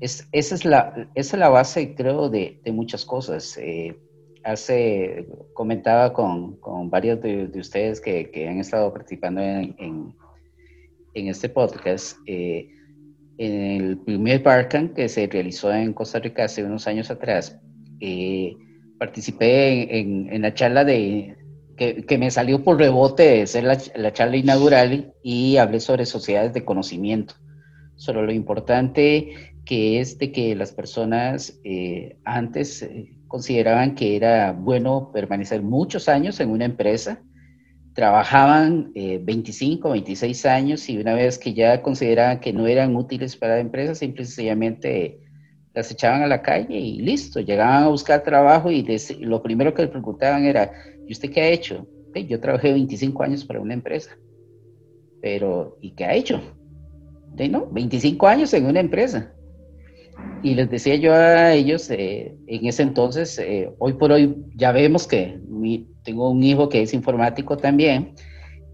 [0.00, 3.58] esa, es la, es la base, creo, de, muchas cosas.
[3.58, 3.96] Eh,
[4.44, 6.58] hace, comentaba con,
[6.90, 10.14] varios de, ustedes que, han estado participando en,
[11.14, 12.16] este podcast.
[12.26, 12.70] Eh,
[13.36, 17.58] en el primer Barcan que se realizó en Costa Rica hace unos años atrás,
[18.00, 18.54] eh,
[18.98, 21.36] participé en, la charla de,
[21.76, 26.52] que, me salió por rebote de ser la, la, charla inaugural y hablé sobre sociedades
[26.52, 27.34] de conocimiento,
[27.96, 34.50] sobre lo importante que es de que las personas eh, antes eh, consideraban que era
[34.50, 37.22] bueno permanecer muchos años en una empresa,
[37.94, 43.54] trabajaban 25, 26 años y una vez que ya consideraban que no eran útiles para
[43.54, 45.20] la empresa, simple y sencillamente
[45.72, 48.84] las echaban a la calle y listo, llegaban a buscar trabajo y
[49.20, 50.72] lo primero que les preguntaban era,
[51.06, 51.86] ¿y usted qué ha hecho?
[52.28, 54.18] yo trabajé 25 años para una empresa,
[55.22, 56.42] pero ¿y qué ha hecho?
[57.48, 59.32] no, 25 años en una empresa.
[60.42, 64.72] Y les decía yo a ellos, eh, en ese entonces, eh, hoy por hoy ya
[64.72, 65.38] vemos que
[66.02, 68.14] tengo un hijo que es informático también,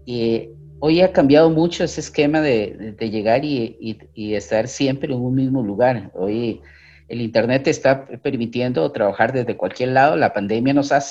[0.05, 3.77] y hoy ha cambiado mucho ese esquema de, llegar y,
[4.13, 6.11] y, estar siempre en un mismo lugar.
[6.13, 6.61] Hoy
[7.07, 10.15] el Internet está permitiendo trabajar desde cualquier lado.
[10.15, 11.01] La pandemia nos ha,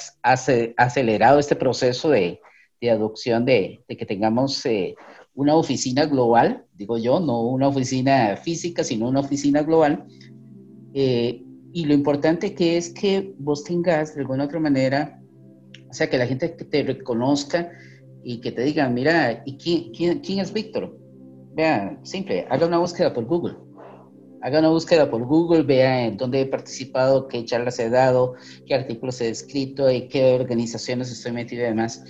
[0.77, 2.41] acelerado este proceso de,
[2.91, 4.95] adopción de, que tengamos eh,
[5.35, 10.07] una oficina global, digo yo, no una oficina física, sino una oficina global.
[10.95, 15.21] Eh, y lo importante que es que vos tengas de alguna otra manera,
[15.89, 17.71] o sea, que la gente te reconozca
[18.25, 20.99] y que te diga, mira, ¿y quién, quién, quién es Víctor?
[21.55, 23.67] Vea, simple, haga una búsqueda por Google
[24.47, 28.35] Haga una búsqueda por Google, vea en dónde he participado, qué charlas he dado,
[28.65, 32.05] qué artículos he escrito, en qué organizaciones estoy metido y demás.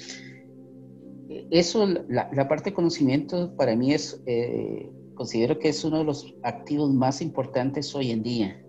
[1.28, 6.34] Eso, la, parte de conocimiento para mí es, eh, considero que es uno de los
[6.42, 8.62] activos más importantes hoy en día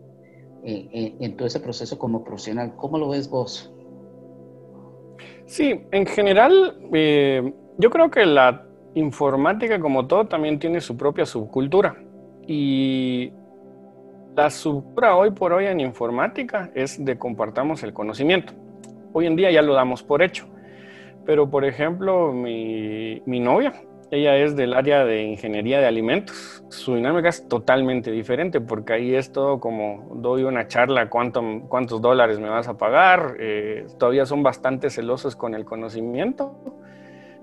[0.64, 2.74] eh, eh, en todo ese proceso como profesional.
[2.76, 3.72] ¿Cómo lo ves vos?
[5.46, 6.78] Sí, en general,
[7.78, 8.66] yo creo que la
[8.96, 11.96] informática como todo también tiene su propia subcultura.
[12.48, 13.32] Y
[14.36, 18.54] la supra hoy por hoy en informática es de compartamos el conocimiento.
[19.14, 20.48] Hoy en día ya lo damos por hecho.
[21.28, 23.74] Pero, por ejemplo, mi, novia,
[24.12, 26.64] ella es del área de ingeniería de alimentos.
[26.70, 32.02] Su dinámica es totalmente diferente porque ahí es todo como doy una charla, cuánto, cuántos
[32.02, 33.36] dólares me vas a pagar.
[33.42, 36.56] Eh, todavía son bastante celosos con el conocimiento.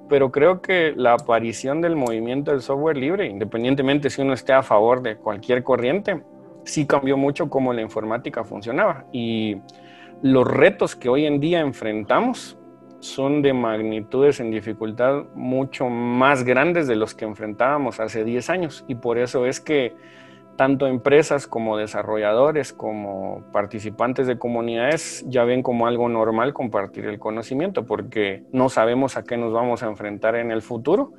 [0.08, 4.62] Pero creo que la aparición del movimiento del software libre, independientemente si uno esté a
[4.62, 6.22] favor de cualquier corriente,
[6.64, 9.58] sí cambió mucho cómo la informática funcionaba y
[10.22, 12.56] los retos que hoy en día enfrentamos
[13.04, 18.84] son de magnitudes en dificultad mucho más grandes de los que enfrentábamos hace 10 años
[18.88, 19.94] y por eso es que
[20.56, 27.18] tanto empresas como desarrolladores como participantes de comunidades ya ven como algo normal compartir el
[27.18, 31.12] conocimiento porque no sabemos a qué nos vamos a enfrentar en el futuro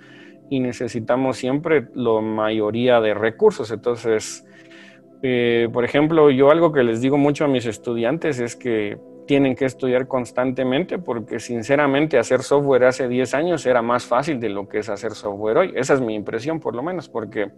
[0.50, 3.72] y necesitamos siempre la mayoría de recursos.
[3.72, 4.46] Entonces,
[5.22, 9.56] eh, por ejemplo, yo algo que les digo mucho a mis estudiantes es que tienen
[9.56, 14.68] que estudiar constantemente porque sinceramente hacer software hace 10 años era más fácil de lo
[14.68, 15.74] que es hacer software hoy.
[15.76, 17.52] Esa es mi impresión por lo menos, porque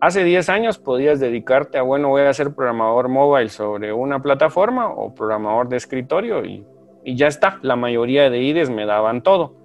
[0.00, 4.88] hace 10 años podías dedicarte a, bueno, voy a ser programador mobile sobre una plataforma
[4.88, 6.64] o programador de escritorio y,
[7.04, 7.58] y ya está.
[7.62, 9.58] La mayoría de IDES me daban todo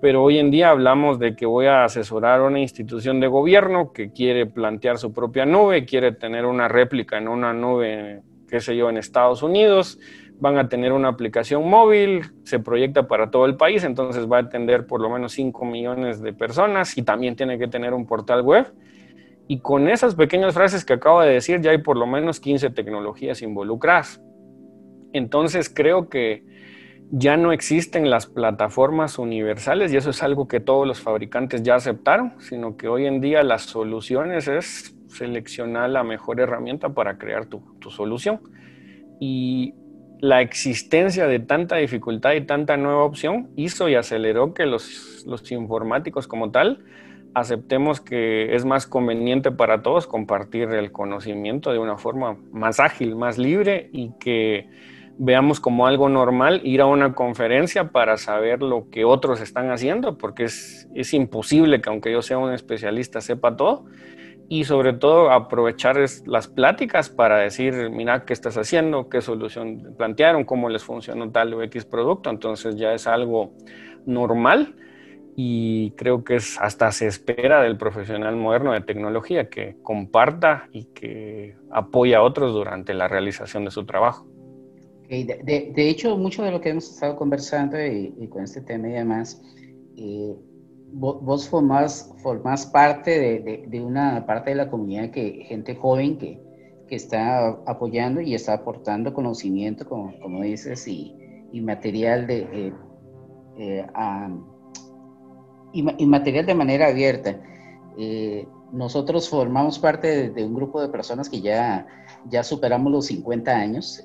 [0.00, 3.92] pero hoy en día hablamos de que voy a asesorar a una institución de gobierno
[3.92, 8.76] que quiere plantear su propia nube, quiere tener una réplica en una nube, qué sé
[8.76, 9.98] yo, en Estados Unidos,
[10.40, 14.40] van a tener una aplicación móvil, se proyecta para todo el país, entonces va a
[14.40, 18.42] atender por lo menos 5 millones de personas y también tiene que tener un portal
[18.42, 18.72] web.
[19.48, 22.70] Y con esas pequeñas frases que acabo de decir, ya hay por lo menos 15
[22.70, 24.20] tecnologías involucradas.
[25.12, 26.44] Entonces creo que
[27.10, 31.76] ya no existen las plataformas universales y eso es algo que todos los fabricantes ya
[31.76, 37.46] aceptaron, sino que hoy en día las soluciones es seleccionar la mejor herramienta para crear
[37.46, 38.40] tu, solución.
[39.18, 39.74] Y
[40.20, 46.26] la existencia de tanta dificultad y tanta nueva opción hizo y aceleró que los, informáticos
[46.26, 46.84] como tal
[47.34, 53.14] aceptemos que es más conveniente para todos compartir el conocimiento de una forma más ágil,
[53.14, 54.68] más libre y que
[55.18, 60.16] veamos como algo normal ir a una conferencia para saber lo que otros están haciendo,
[60.16, 63.84] porque es imposible que aunque yo sea un especialista sepa todo,
[64.48, 69.08] y sobre todo aprovechar las pláticas para decir, mira, ¿qué estás haciendo?
[69.08, 70.44] ¿Qué solución plantearon?
[70.44, 72.30] ¿Cómo les funcionó tal o X producto?
[72.30, 73.52] Entonces ya es algo
[74.06, 74.74] normal
[75.36, 80.86] y creo que es hasta se espera del profesional moderno de tecnología que comparta y
[80.86, 84.26] que apoya a otros durante la realización de su trabajo.
[85.08, 88.92] De, de, hecho, mucho de lo que hemos estado conversando y, con este tema y
[88.92, 89.40] demás,
[89.96, 90.34] eh,
[90.92, 96.40] vos, formás, formás parte de, de, una parte de la comunidad que gente joven que,
[96.88, 101.14] que está apoyando y está aportando conocimiento, como, como dices, y,
[101.52, 102.72] y material de eh,
[103.58, 103.86] eh,
[105.72, 107.40] y, material de manera abierta.
[108.72, 111.86] nosotros formamos parte de, un grupo de personas que ya,
[112.26, 114.02] ya superamos los 50 años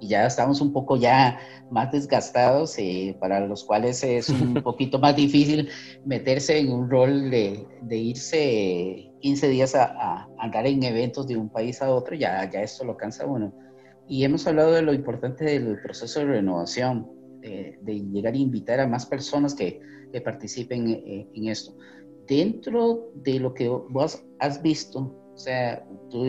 [0.00, 1.38] y ya estamos un poco ya
[1.70, 5.68] más desgastados, eh, para los cuales es un poquito más difícil
[6.04, 11.36] meterse en un rol de, de irse 15 días a, a, andar en eventos de
[11.36, 13.52] un país a otro, ya, ya esto lo cansa uno.
[14.08, 18.80] Y hemos hablado de lo importante del proceso de renovación, de, de llegar a invitar
[18.80, 19.80] a más personas que,
[20.12, 21.76] que participen en, en esto.
[22.26, 26.24] Dentro de lo que vos has visto, o sea, tú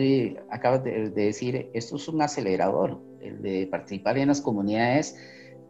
[0.50, 3.00] acabas de, decir, esto es un acelerador,
[3.30, 5.16] de participar en las comunidades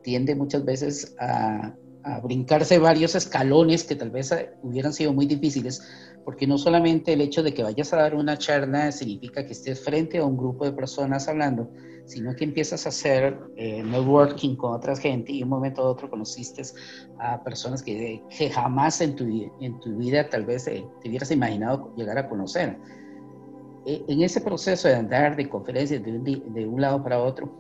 [0.02, 5.82] tiende muchas veces a, a brincarse varios escalones que tal vez hubieran sido muy difíciles,
[6.24, 9.82] porque no solamente el hecho de que vayas a dar una charla significa que estés
[9.82, 11.70] frente a un grupo de personas hablando,
[12.06, 16.09] sino que empiezas a hacer eh, networking con otra gente y un momento a otro
[16.09, 16.62] conociste
[17.18, 19.24] a personas que, que jamás en tu,
[19.61, 22.78] en tu vida tal vez eh, te hubieras imaginado llegar a conocer.
[23.91, 27.51] En ese proceso de andar de conferencias de un, de un lado para otro,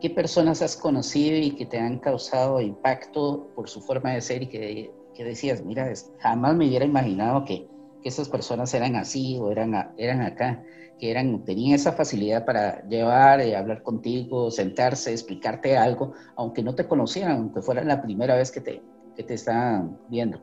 [0.00, 4.44] ¿qué personas has conocido y que te han causado impacto por su forma de ser
[4.44, 7.66] y que, que decías, mira, jamás me hubiera imaginado que,
[8.00, 10.62] que esas personas eran así o eran, eran acá,
[11.00, 16.62] que eran, tenían esa facilidad para llevar, y eh, hablar contigo, sentarse, explicarte algo, aunque
[16.62, 18.82] no te conocieran, aunque fuera la primera vez que te,
[19.16, 20.40] que te estaban viendo?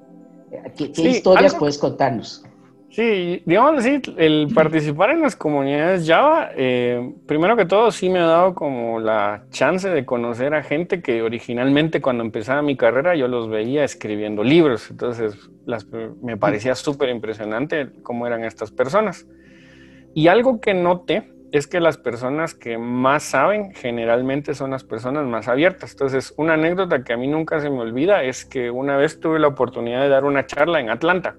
[0.75, 2.43] ¿Qué, qué historias puedes contarnos?
[2.89, 8.19] Sí, digamos así, el participar en las comunidades Java, eh, primero que todo sí me
[8.19, 13.15] ha dado como la chance de conocer a gente que originalmente cuando empezaba mi carrera
[13.15, 15.85] yo los veía escribiendo libros, entonces las,
[16.21, 19.27] me parecía súper impresionante cómo eran estas personas.
[20.13, 25.25] Y algo que noté es que las personas que más saben generalmente son las personas
[25.25, 25.91] más abiertas.
[25.91, 29.39] Entonces, una anécdota que a mí nunca se me olvida es que una vez tuve
[29.39, 31.35] la oportunidad de dar una charla en Atlanta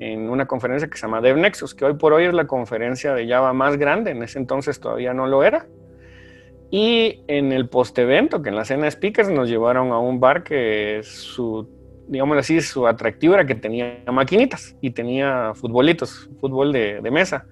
[0.00, 3.28] en una conferencia que se llama DevNexus, que hoy por hoy es la conferencia de
[3.28, 5.66] Java más grande, en ese entonces todavía no lo era.
[6.70, 10.42] Y en el post-evento, que en la cena de speakers nos llevaron a un bar
[10.42, 11.68] que su,
[12.08, 17.46] digamos así, su atractivo era que tenía maquinitas y tenía futbolitos, fútbol de, de mesa.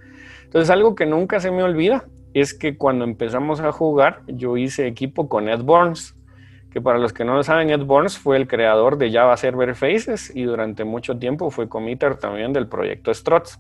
[0.45, 4.87] Entonces algo que nunca se me olvida es que cuando empezamos a jugar, yo hice
[4.87, 6.17] equipo con Ed Burns,
[6.79, 9.75] que para los que no lo saben, Ed Burns fue el creador de Java Server
[9.75, 13.59] Faces y durante mucho tiempo fue committer también del proyecto Struts.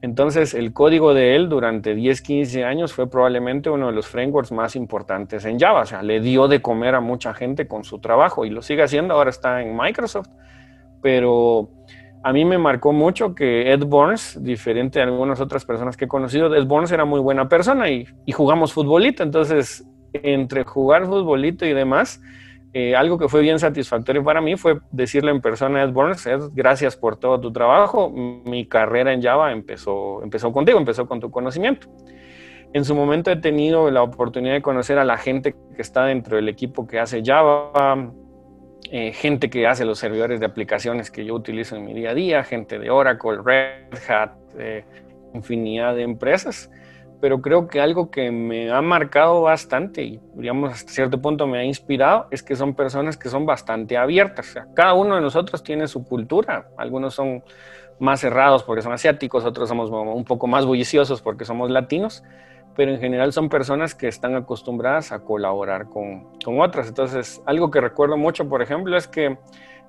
[0.00, 4.50] Entonces, el código de él durante 10, 15 años fue probablemente uno de los frameworks
[4.50, 5.82] más importantes en Java.
[5.82, 8.82] O sea, le dio de comer a mucha gente con su trabajo y lo sigue
[8.82, 9.12] haciendo.
[9.12, 10.28] Ahora está en Microsoft.
[11.02, 11.68] Pero
[12.22, 16.08] a mí me marcó mucho que Ed Burns, diferente de algunas otras personas que he
[16.08, 19.22] conocido, Ed Burns era muy buena persona y, y jugamos futbolito.
[19.22, 22.20] Entonces, entre jugar futbolito y demás,
[22.74, 26.26] eh, algo que fue bien satisfactorio para mí fue decirle en persona a Ed Burns,
[26.26, 31.18] Ed, gracias por todo tu trabajo, mi carrera en Java empezó, empezó contigo, empezó con
[31.18, 31.88] tu conocimiento.
[32.74, 36.36] En su momento he tenido la oportunidad de conocer a la gente que está dentro
[36.36, 38.12] del equipo que hace Java,
[38.90, 42.14] eh, gente que hace los servidores de aplicaciones que yo utilizo en mi día a
[42.14, 44.84] día, gente de Oracle, Red Hat, eh,
[45.32, 46.70] infinidad de empresas
[47.20, 51.58] pero creo que algo que me ha marcado bastante y, digamos, hasta cierto punto me
[51.58, 54.54] ha inspirado es que son personas que son bastante abiertas.
[54.74, 56.68] cada uno de nosotros tiene su cultura.
[56.76, 57.42] Algunos son
[57.98, 62.22] más cerrados porque son asiáticos, otros somos un poco más bulliciosos porque somos latinos,
[62.76, 66.88] pero en general son personas que están acostumbradas a colaborar con, con otras.
[66.88, 69.36] Entonces, algo que recuerdo mucho, por ejemplo, es que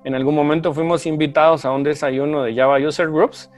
[0.02, 3.50] en algún momento fuimos invitados a un desayuno de Java User Groups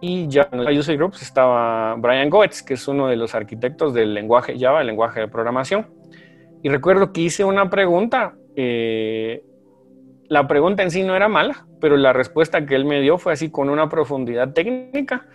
[0.00, 3.94] y ya en el User Groups estaba Brian Goetz, que es uno de los arquitectos
[3.94, 5.86] del lenguaje Java, el lenguaje de programación.
[6.62, 8.34] Y recuerdo que hice una pregunta.
[8.56, 9.42] Eh,
[10.28, 13.32] la pregunta en sí no era mala, pero la respuesta que él me dio fue
[13.32, 15.26] así con una profundidad técnica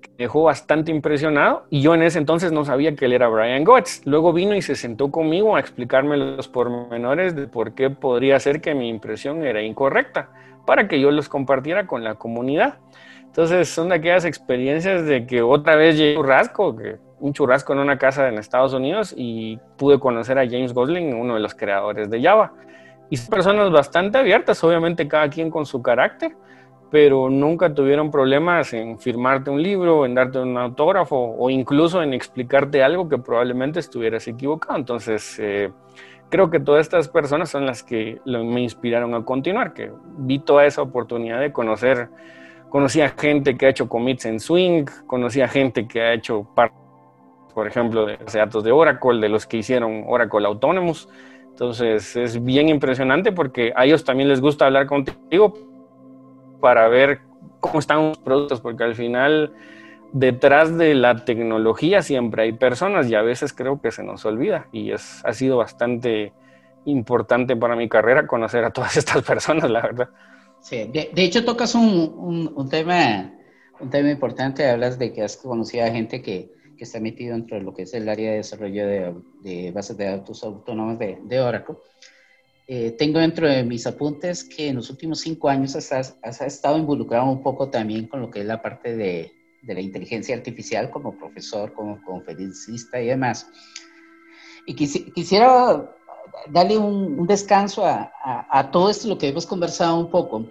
[0.00, 1.66] que me dejó bastante impresionado.
[1.70, 4.02] Y yo en ese entonces no sabía que él era Brian Goetz.
[4.06, 8.60] Luego vino y se sentó conmigo a explicarme los pormenores de por qué podría ser
[8.60, 10.30] que mi impresión era incorrecta,
[10.66, 12.78] para que yo los compartiera con la comunidad.
[13.34, 17.72] Entonces son de aquellas experiencias de que otra vez llegué un churrasco, que, un churrasco
[17.72, 21.52] en una casa en Estados Unidos y pude conocer a James Gosling, uno de los
[21.52, 22.52] creadores de Java.
[23.10, 26.36] Y son personas bastante abiertas, obviamente cada quien con su carácter,
[26.92, 32.14] pero nunca tuvieron problemas en firmarte un libro, en darte un autógrafo o incluso en
[32.14, 34.78] explicarte algo que probablemente estuvieras equivocado.
[34.78, 35.72] Entonces, eh,
[36.28, 40.66] creo que todas estas personas son las que me inspiraron a continuar, que vi toda
[40.66, 42.10] esa oportunidad de conocer
[42.74, 46.74] Conocía gente que ha hecho commits en Swing, conocía gente que ha hecho parte,
[47.54, 51.08] por ejemplo, de datos de Oracle, de los que hicieron Oracle Autonomous.
[51.50, 55.54] Entonces es bien impresionante porque a ellos también les gusta hablar contigo
[56.60, 57.20] para ver
[57.60, 59.52] cómo están los productos, porque al final
[60.10, 64.66] detrás de la tecnología siempre hay personas y a veces creo que se nos olvida
[64.72, 66.32] y es, ha sido bastante
[66.86, 70.08] importante para mi carrera conocer a todas estas personas, la verdad.
[70.64, 73.34] Sí, de, hecho tocas un, un, tema,
[73.80, 77.58] un tema importante, hablas de que has conocido a gente que, que, está metido dentro
[77.58, 81.18] de lo que es el área de desarrollo de, de bases de datos autónomas de,
[81.22, 81.74] de Oracle.
[82.66, 86.78] Eh, tengo dentro de mis apuntes que en los últimos cinco años has, has, estado
[86.78, 90.88] involucrado un poco también con lo que es la parte de, de la inteligencia artificial
[90.88, 93.46] como profesor, como conferencista y demás.
[94.64, 95.94] Y quisiera
[96.50, 100.44] darle un, descanso a, todo esto, lo que hemos conversado un poco,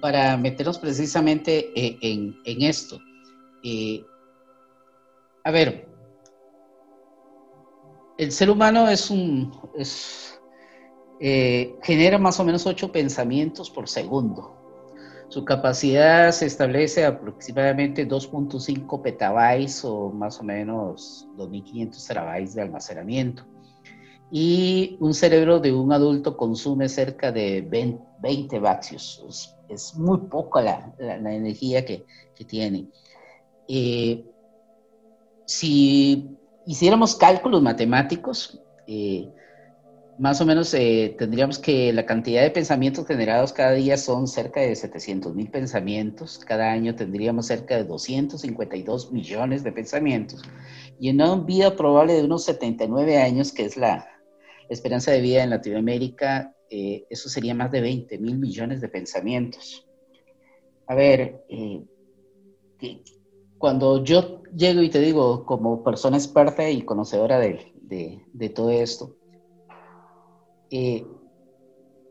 [0.00, 2.98] para meternos precisamente eh, en, en esto.
[3.62, 4.04] Eh,
[5.44, 5.88] a ver,
[8.18, 10.40] el ser humano es un, es,
[11.20, 14.56] eh, genera más o menos ocho pensamientos por segundo.
[15.28, 23.44] Su capacidad se establece aproximadamente 2.5 petabytes o más o menos 2.500 terabytes de almacenamiento.
[24.30, 29.24] Y un cerebro de un adulto consume cerca de 20, vatios.
[29.68, 32.04] Es, muy poco la, energía que,
[32.46, 32.88] tiene.
[33.68, 34.24] Eh,
[35.44, 39.28] si hiciéramos cálculos matemáticos, eh,
[40.20, 44.60] más o menos eh, tendríamos que la cantidad de pensamientos generados cada día son cerca
[44.60, 46.38] de 700 mil pensamientos.
[46.46, 50.42] Cada año tendríamos cerca de 252 millones de pensamientos.
[50.98, 54.06] Y en una vida probable de unos 79 años, que es la
[54.70, 59.86] esperanza de vida en Latinoamérica, eh, eso sería más de 20 mil millones de pensamientos.
[60.86, 61.82] A ver, eh,
[63.58, 69.16] cuando yo llego y te digo, como persona experta y conocedora de, todo esto,
[70.70, 71.04] eh,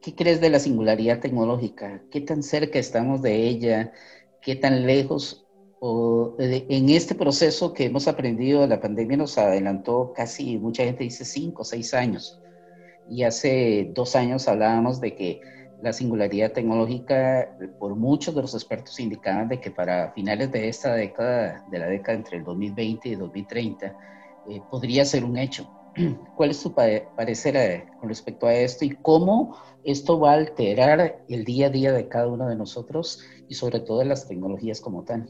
[0.01, 2.03] ¿qué crees de la singularidad tecnológica?
[2.11, 3.93] ¿Qué tan cerca estamos de ella?
[4.41, 5.45] ¿Qué tan lejos?
[5.81, 11.23] O, en este proceso que hemos aprendido, la pandemia nos adelantó casi, mucha gente dice
[11.23, 12.39] cinco o seis años.
[13.09, 15.41] Y hace dos años hablábamos de que
[15.81, 17.49] la singularidad tecnológica,
[17.79, 21.87] por muchos de los expertos indicaban de que para finales de esta década, de la
[21.87, 23.95] década entre el 2020 y 2030,
[24.49, 25.69] eh, podría ser un hecho.
[26.35, 31.23] ¿Cuál es tu parecer eh, con respecto a esto y cómo esto va a alterar
[31.27, 35.03] el día a día de cada uno de nosotros y sobre todo las tecnologías como
[35.03, 35.27] tal?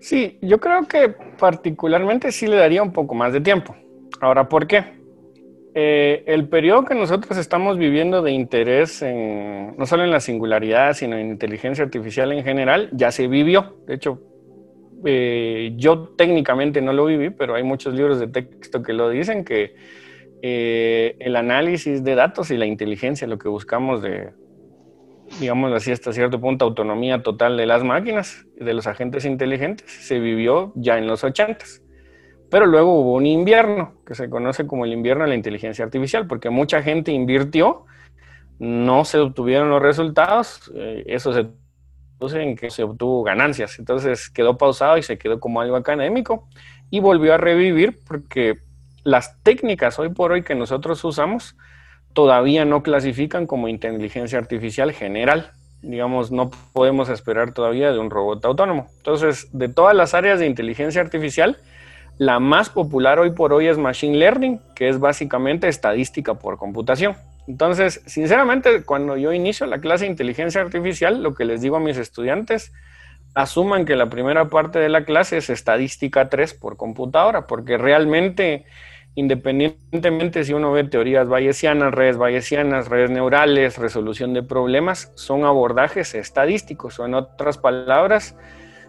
[0.00, 3.74] Sí, yo creo que particularmente sí le daría un poco más de tiempo.
[4.20, 4.97] Ahora, ¿por qué?
[5.74, 10.94] Eh, el periodo que nosotros estamos viviendo de interés en, no solo en la singularidad,
[10.94, 13.76] sino en inteligencia artificial en general, ya se vivió.
[13.86, 14.20] De hecho,
[15.04, 19.44] eh, yo técnicamente no lo viví, pero hay muchos libros de texto que lo dicen,
[19.44, 19.74] que
[20.42, 24.30] eh, el análisis de datos y la inteligencia, lo que buscamos de,
[25.38, 30.18] digamos así, hasta cierto punto, autonomía total de las máquinas, de los agentes inteligentes, se
[30.18, 31.64] vivió ya en los 80
[32.50, 36.26] Pero luego hubo un invierno, que se conoce como el invierno de la inteligencia artificial,
[36.26, 37.84] porque mucha gente invirtió,
[38.58, 41.46] no se obtuvieron los resultados, eh, eso se
[42.34, 43.78] en que se obtuvo ganancias.
[43.78, 46.48] Entonces quedó pausado y se quedó como algo académico
[46.90, 48.58] y volvió a revivir porque
[49.04, 51.56] las técnicas hoy por hoy que nosotros usamos
[52.12, 55.52] todavía no clasifican como inteligencia artificial general.
[55.82, 58.88] Digamos, no podemos esperar todavía de un robot autónomo.
[58.96, 61.58] Entonces, de todas las áreas de inteligencia artificial,
[62.18, 67.16] la más popular hoy por hoy es Machine Learning, que es básicamente estadística por computación.
[67.46, 71.80] Entonces, sinceramente, cuando yo inicio la clase de inteligencia artificial, lo que les digo a
[71.80, 72.72] mis estudiantes,
[73.34, 78.66] asuman que la primera parte de la clase es estadística 3 por computadora, porque realmente,
[79.14, 86.16] independientemente si uno ve teorías bayesianas, redes bayesianas, redes neurales, resolución de problemas, son abordajes
[86.16, 88.36] estadísticos, o en otras palabras,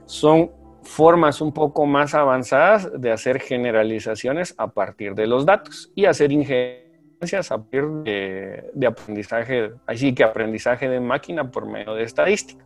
[0.07, 0.49] son
[0.83, 6.31] formas un poco más avanzadas de hacer generalizaciones a partir de los datos y hacer
[6.31, 6.89] ingeniería
[7.21, 12.65] a partir de, aprendizaje, así que aprendizaje de máquina por medio de estadística.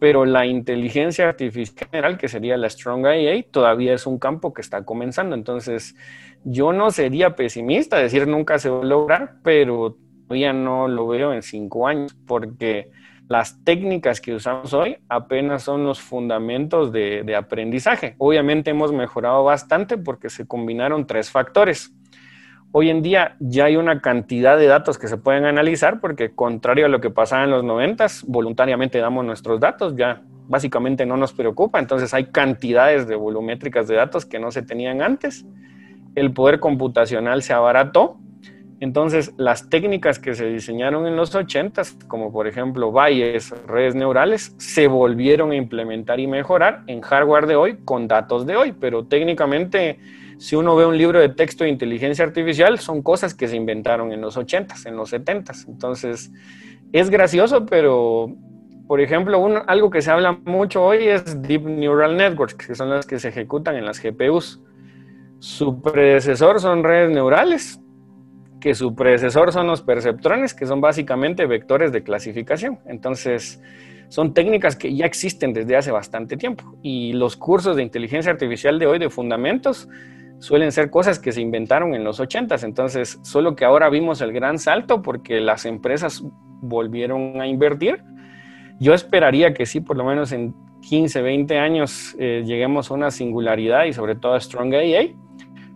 [0.00, 4.62] Pero la inteligencia artificial general, que sería la Strong IA, todavía es un campo que
[4.62, 5.36] está comenzando.
[5.36, 5.94] Entonces,
[6.42, 11.32] yo no sería pesimista, decir nunca se va a lograr, pero todavía no lo veo
[11.34, 12.90] en cinco años, porque
[13.30, 18.16] las técnicas que usamos hoy apenas son los fundamentos de, aprendizaje.
[18.18, 21.94] Obviamente hemos mejorado bastante porque se combinaron tres factores
[22.72, 26.86] Hoy en día ya hay una cantidad de datos que se pueden analizar porque contrario
[26.86, 31.32] a lo que pasaba en los 90, voluntariamente damos nuestros datos, ya básicamente no nos
[31.32, 35.44] preocupa, entonces hay cantidades de volumétricas de datos que no se tenían antes.
[36.14, 38.18] El poder computacional se abarató
[38.80, 44.54] Entonces, las técnicas que se diseñaron en los 80, como por ejemplo valles, redes neurales,
[44.56, 49.04] se volvieron a implementar y mejorar en hardware de hoy con datos de hoy, pero
[49.04, 49.98] técnicamente
[50.38, 54.10] si uno ve un libro de texto de inteligencia artificial, son cosas que se inventaron
[54.10, 55.68] en los 80s, en los 70s.
[55.68, 56.32] Entonces,
[56.92, 58.34] es gracioso, pero,
[58.86, 63.06] por ejemplo, algo que se habla mucho hoy es Deep Neural Networks, que son las
[63.06, 64.62] que se ejecutan en las GPUs.
[65.40, 67.78] Su predecesor son redes neurales,
[68.60, 72.78] que su predecesor son los perceptrones, que son básicamente vectores de clasificación.
[72.86, 73.62] Entonces,
[74.08, 76.76] son técnicas que ya existen desde hace bastante tiempo.
[76.82, 79.88] Y los cursos de inteligencia artificial de hoy de fundamentos
[80.40, 84.32] suelen ser cosas que se inventaron en los 80 entonces solo que ahora vimos el
[84.32, 86.24] gran salto porque las empresas
[86.60, 88.02] volvieron a invertir.
[88.80, 93.10] Yo esperaría que sí, por lo menos en 15, 20 años eh, lleguemos a una
[93.10, 95.14] singularidad y sobre todo a Strong AI,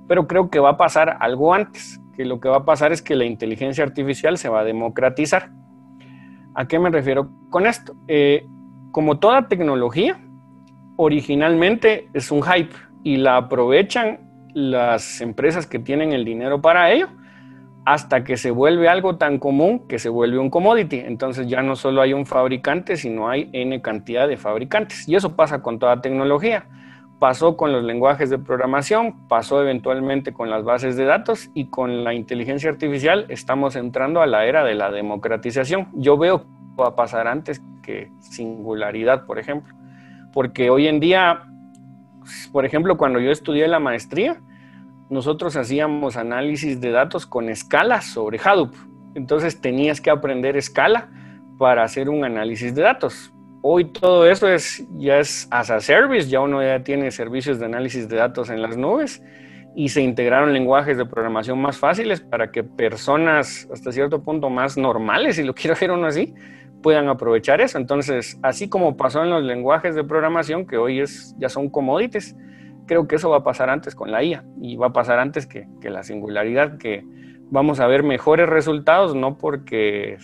[0.08, 3.02] pero creo que va a pasar algo antes, que lo que va a pasar es
[3.02, 5.50] que la inteligencia artificial se va a democratizar.
[6.54, 7.94] ¿A qué me refiero con esto?
[8.08, 8.46] Eh,
[8.92, 10.20] como toda tecnología,
[10.96, 14.20] originalmente es un hype y la aprovechan
[14.54, 17.08] las empresas que tienen el dinero para ello
[17.84, 21.00] hasta que se vuelve algo tan común que se vuelve un commodity.
[21.00, 25.06] Entonces ya no solo hay un fabricante, sino hay N cantidad de fabricantes.
[25.08, 26.66] Y eso pasa con toda tecnología.
[27.18, 32.04] Pasó con los lenguajes de programación, pasó eventualmente con las bases de datos y con
[32.04, 35.88] la inteligencia artificial estamos entrando a la era de la democratización.
[35.94, 39.74] Yo veo que va a pasar antes que singularidad, por ejemplo.
[40.32, 41.44] Porque hoy en día
[42.52, 44.40] por ejemplo, cuando yo estudié la maestría,
[45.10, 48.74] nosotros hacíamos análisis de datos con escalas sobre Hadoop.
[49.14, 51.10] Entonces tenías que aprender escala
[51.58, 53.33] para hacer un análisis de datos.
[53.66, 57.64] Hoy todo eso es, ya es as a service, ya uno ya tiene servicios de
[57.64, 59.22] análisis de datos en las nubes
[59.74, 64.76] y se integraron lenguajes de programación más fáciles para que personas hasta cierto punto más
[64.76, 66.34] normales, si lo quiero decir uno así,
[66.82, 67.78] puedan aprovechar eso.
[67.78, 72.36] Entonces, así como pasó en los lenguajes de programación, que hoy es, ya son commodities,
[72.84, 75.46] creo que eso va a pasar antes con la IA y va a pasar antes
[75.46, 77.02] que, que la singularidad, que
[77.50, 80.18] vamos a ver mejores resultados, no porque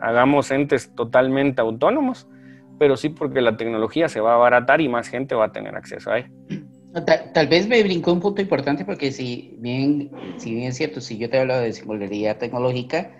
[0.00, 2.26] hagamos entes totalmente autónomos,
[2.80, 5.76] pero sí porque la tecnología se va a abaratar y más gente va a tener
[5.76, 6.30] acceso a ella.
[7.34, 11.18] Tal, vez me brincó un punto importante porque si bien, si bien es cierto, si
[11.18, 13.10] yo te hablo de singularidad tecnológica,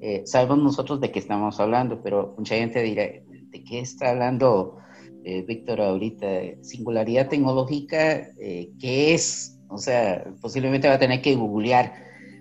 [0.00, 4.78] eh, sabemos nosotros de qué estamos hablando, pero mucha gente dirá, ¿de qué está hablando
[5.24, 6.62] eh, Víctor ahorita?
[6.62, 9.58] Singularidad tecnológica, eh, ¿qué es?
[9.70, 11.94] O sea, posiblemente va a tener que googlear.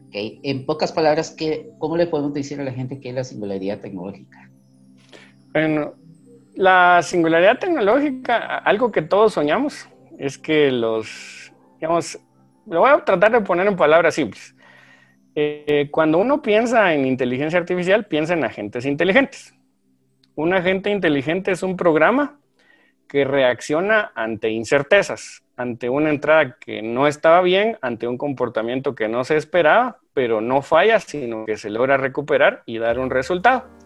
[0.10, 0.40] ¿okay?
[0.44, 3.80] En pocas palabras, ¿qué, ¿cómo le podemos decir a la gente qué es la singularidad
[3.80, 4.52] tecnológica?
[5.52, 5.96] Bueno,
[6.60, 9.88] la singularidad tecnológica, algo que todos soñamos,
[10.18, 12.20] es que los, digamos,
[12.68, 14.54] lo voy a tratar de poner en palabras simples
[15.36, 19.56] eh, cuando uno piensa en inteligencia artificial, piensa en agentes inteligentes.
[20.36, 22.42] Un agente inteligente es un programa
[23.08, 29.08] que reacciona ante incertezas, ante una entrada que no estaba bien, ante un comportamiento que
[29.08, 33.79] no se esperaba, pero no falla, sino que se logra recuperar y dar un resultado.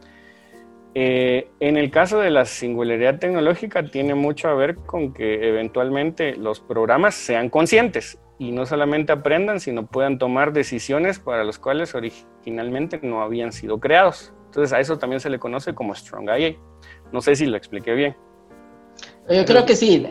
[0.96, 6.36] Eh, en el caso de la singularidad tecnológica tiene mucho a ver con que eventualmente
[6.36, 11.96] los programas sean conscientes y no solamente aprendan, sino puedan tomar decisiones para las cuales
[11.96, 14.34] originalmente no habían sido creados.
[14.46, 16.56] Entonces a eso también se le conoce como Strong IA.
[17.12, 18.16] No sé si lo expliqué bien.
[19.30, 20.06] Yo creo que sí,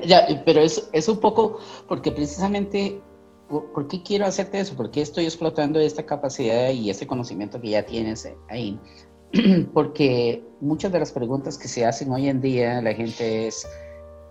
[0.45, 3.01] pero es, es un poco porque precisamente,
[3.49, 4.75] ¿por qué quiero hacerte eso?
[4.75, 8.81] ¿Por qué estoy explotando esta capacidad y este conocimiento que ya tienes ahí?
[9.73, 13.67] Porque muchas de las preguntas que se hacen hoy en día, la gente es,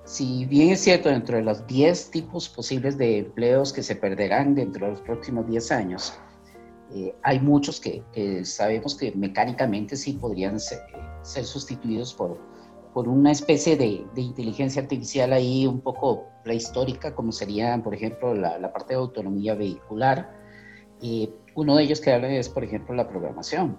[0.05, 4.53] si bien es cierto, dentro de los 10 tipos posibles de empleos que se perderán
[4.53, 6.13] dentro de los próximos 10 años,
[6.93, 8.03] eh, hay muchos que,
[8.45, 10.81] sabemos que mecánicamente sí podrían ser,
[11.23, 12.37] sustituidos por,
[12.93, 18.71] por una especie de, inteligencia artificial ahí un poco prehistórica, como sería, por ejemplo, la,
[18.71, 20.31] parte de autonomía vehicular.
[21.01, 23.77] y uno de ellos que habla es, por ejemplo, la programación.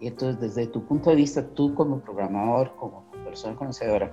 [0.00, 4.12] Entonces, desde tu punto de vista, tú como programador, como persona conocedora,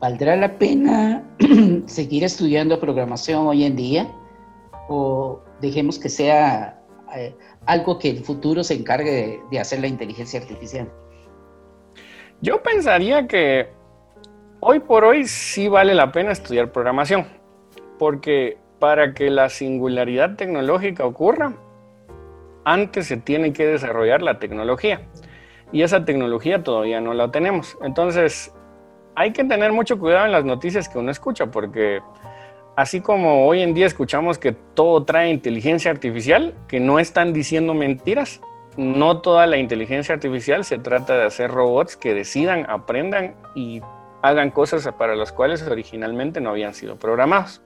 [0.00, 1.22] ¿valdrá la pena
[1.86, 4.08] seguir estudiando programación hoy en día?
[4.88, 6.82] ¿O dejemos que sea
[7.16, 7.34] eh,
[7.66, 10.90] algo que el futuro se encargue de, hacer la inteligencia artificial?
[12.40, 13.68] Yo pensaría que
[14.60, 17.26] hoy por hoy sí vale la pena estudiar programación,
[17.98, 21.54] porque para que la singularidad tecnológica ocurra,
[22.64, 25.02] antes se tiene que desarrollar la tecnología.
[25.72, 27.76] Y esa tecnología todavía no la tenemos.
[27.82, 28.54] Entonces,
[29.16, 32.00] hay que tener mucho cuidado en las noticias que uno escucha porque
[32.76, 37.74] así como hoy en día escuchamos que todo trae inteligencia artificial, que no están diciendo
[37.74, 38.40] mentiras,
[38.76, 43.80] no toda la inteligencia artificial se trata de hacer robots que decidan, aprendan y
[44.22, 47.62] hagan cosas para las cuales originalmente no habían sido programados.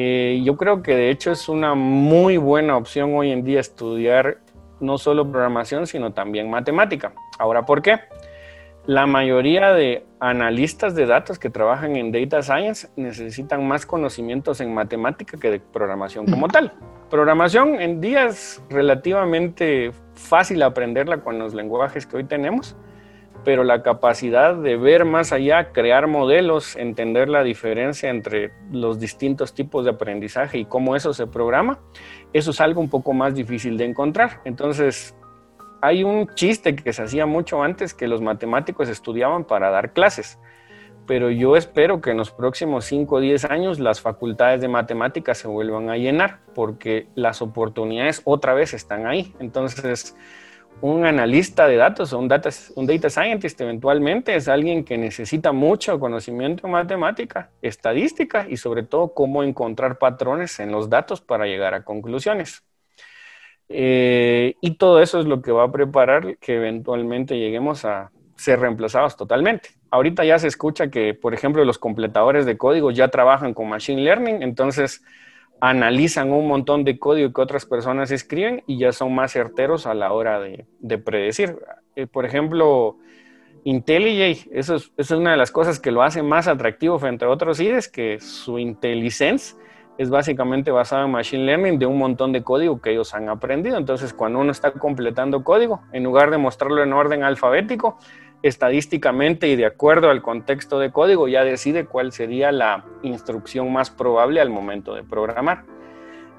[0.00, 4.38] Eh, yo creo que de hecho es una muy buena opción hoy en día estudiar
[4.78, 7.14] no solo programación, sino también matemática.
[7.36, 7.98] Ahora, ¿por qué?
[8.86, 14.72] La mayoría de analistas de datos que trabajan en Data Science necesitan más conocimientos en
[14.72, 16.74] matemática que de programación como tal.
[17.10, 22.76] Programación en día es relativamente fácil aprenderla con los lenguajes que hoy tenemos,
[23.44, 29.54] pero la capacidad de ver más allá, crear modelos, entender la diferencia entre los distintos
[29.54, 31.78] tipos de aprendizaje y cómo eso se programa,
[32.32, 34.40] eso es algo un poco más difícil de encontrar.
[34.44, 35.14] Entonces,
[35.80, 40.38] hay un chiste que se hacía mucho antes que los matemáticos estudiaban para dar clases
[41.08, 45.38] pero yo espero que en los próximos 5 o 10 años las facultades de matemáticas
[45.38, 49.34] se vuelvan a llenar, porque las oportunidades otra vez están ahí.
[49.40, 50.14] Entonces,
[50.80, 55.52] un analista de datos o un data, un data scientist eventualmente es alguien que necesita
[55.52, 61.46] mucho conocimiento en matemática, estadística y sobre todo cómo encontrar patrones en los datos para
[61.46, 62.62] llegar a conclusiones.
[63.68, 68.60] Eh, y todo eso es lo que va a preparar que eventualmente lleguemos a ser
[68.60, 69.70] reemplazados totalmente.
[69.90, 74.02] Ahorita ya se escucha que, por ejemplo, los completadores de código ya trabajan con Machine
[74.02, 75.02] Learning, entonces
[75.60, 79.94] analizan un montón de código que otras personas escriben y ya son más certeros a
[79.94, 81.56] la hora de, predecir.
[81.96, 82.96] Eh, por ejemplo,
[83.64, 87.60] IntelliJ, eso es, una de las cosas que lo hace más atractivo frente a otros
[87.60, 89.56] IDES, que su IntelliSense
[89.98, 93.76] es básicamente basado en Machine Learning de un montón de código que ellos han aprendido.
[93.76, 97.98] Entonces, cuando uno está completando código, en lugar de mostrarlo en orden alfabético,
[98.42, 103.90] estadísticamente y de acuerdo al contexto de código ya decide cuál sería la instrucción más
[103.90, 105.64] probable al momento de programar.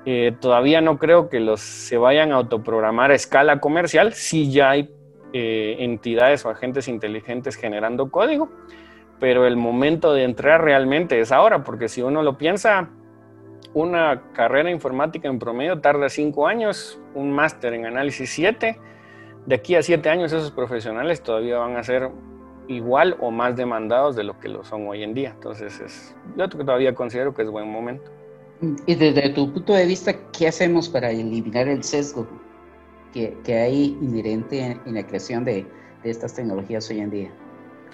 [0.05, 4.69] Eh, todavía no creo que los se vayan a autoprogramar a escala comercial, si ya
[4.71, 4.89] hay
[5.33, 8.49] eh, entidades o agentes inteligentes generando código,
[9.19, 12.89] pero el momento de entrar realmente es ahora, porque si uno lo piensa,
[13.73, 18.79] una carrera informática en promedio tarda cinco años, un máster en análisis siete,
[19.45, 22.09] de aquí a siete años esos profesionales todavía van a ser
[22.67, 25.31] igual o más demandados de lo que lo son hoy en día.
[25.35, 28.11] Entonces, es, yo todavía considero que es buen momento.
[28.85, 32.27] Y desde tu punto de vista, ¿qué hacemos para eliminar el sesgo
[33.13, 35.65] que, que hay inherente en, la creación de,
[36.03, 37.31] de, estas tecnologías hoy en día?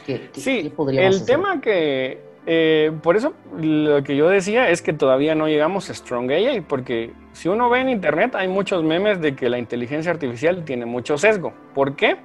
[0.05, 5.33] ¿Qué, sí, el tema que, eh, por eso lo que yo decía es que todavía
[5.33, 9.35] no llegamos a Strong AI, porque si uno ve en internet hay muchos memes de
[9.35, 11.53] que la inteligencia artificial tiene mucho sesgo.
[11.73, 12.17] ¿Por qué?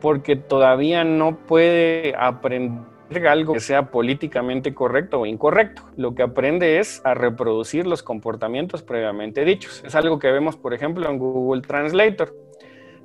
[0.00, 2.86] Porque todavía no puede aprender
[3.28, 5.82] algo que sea políticamente correcto o incorrecto.
[5.96, 9.82] Lo que aprende es a reproducir los comportamientos previamente dichos.
[9.84, 12.34] Es algo que vemos, por ejemplo, en Google Translator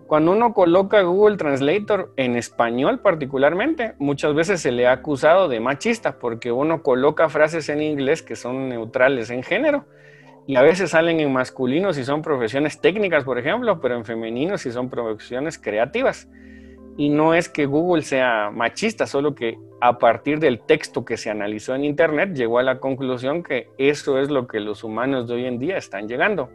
[0.08, 5.60] cuando uno coloca Google Translator en español particularmente, muchas veces se le ha acusado de
[5.60, 9.86] machista porque uno coloca frases en inglés que son neutrales en género
[10.46, 14.58] y a veces salen en masculino si son profesiones técnicas, por ejemplo, pero en femenino
[14.58, 16.28] si son profesiones creativas.
[16.98, 21.30] Y no es que Google sea machista, solo que a partir del texto que se
[21.30, 25.36] analizó en Internet llegó a la conclusión que eso es lo que los humanos de
[25.36, 26.50] hoy en día están llegando.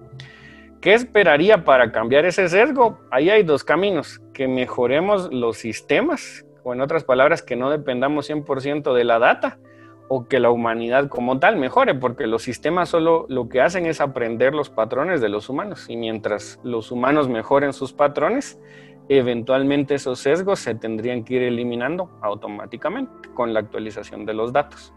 [0.81, 3.01] ¿Qué esperaría para cambiar ese sesgo?
[3.11, 8.31] Ahí hay dos caminos, que mejoremos los sistemas, o en otras palabras, que no dependamos
[8.31, 9.59] 100% de la data,
[10.07, 14.01] o que la humanidad como tal mejore, porque los sistemas solo lo que hacen es
[14.01, 18.61] aprender los patrones de los humanos, y mientras los humanos mejoren sus patrones,
[19.09, 24.95] eventualmente esos sesgos se tendrían que ir eliminando automáticamente con la actualización de los datos.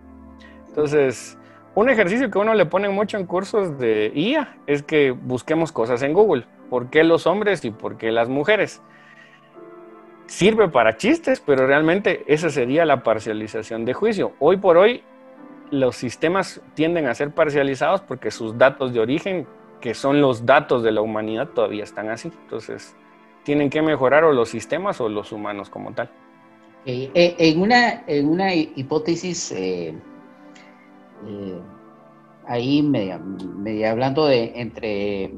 [0.67, 1.39] Entonces,
[1.73, 6.01] un ejercicio que uno le pone mucho en cursos de IA es que busquemos cosas
[6.03, 6.45] en Google.
[6.69, 8.81] ¿Por qué los hombres y por qué las mujeres?
[10.25, 14.33] Sirve para chistes, pero realmente esa sería la parcialización de juicio.
[14.39, 15.03] Hoy por hoy
[15.69, 19.47] los sistemas tienden a ser parcializados porque sus datos de origen,
[19.79, 22.31] que son los datos de la humanidad, todavía están así.
[22.43, 22.95] Entonces,
[23.43, 26.09] tienen que mejorar o los sistemas o los humanos como tal.
[26.85, 29.93] Eh, en, una, en una hipótesis eh,
[31.27, 31.61] eh,
[32.47, 33.21] ahí media,
[33.89, 35.33] hablando de entre,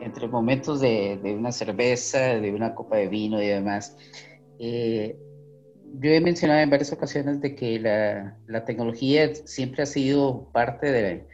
[0.00, 3.96] entre momentos de, una cerveza, de una copa de vino y demás.
[4.58, 5.16] Eh,
[5.94, 10.92] yo he mencionado en varias ocasiones de que la, la tecnología siempre ha sido parte
[10.92, 11.26] de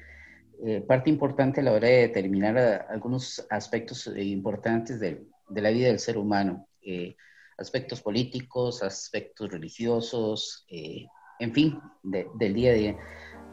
[0.65, 5.89] eh, parte importante a la hora de determinar algunos aspectos importantes de, de, la vida
[5.89, 6.67] del ser humano,
[7.59, 10.67] aspectos políticos, aspectos religiosos,
[11.39, 12.97] en fin, del día a día.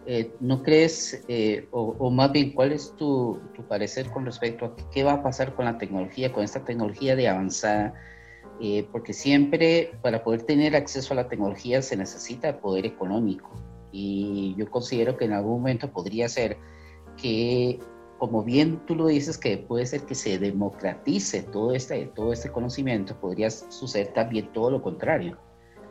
[0.05, 4.75] Eh, ¿no crees, eh, o, más bien, cuál es tu, tu, parecer con respecto a
[4.91, 7.93] qué va a pasar con la tecnología, con esta tecnología de avanzada?
[8.59, 13.51] Eh, porque siempre para poder tener acceso a la tecnología se necesita poder económico.
[13.91, 16.57] Y yo considero que en algún momento podría ser
[17.17, 17.79] que,
[18.17, 22.51] como bien tú lo dices, que puede ser que se democratice todo este, todo este
[22.51, 25.37] conocimiento, podría suceder también todo lo contrario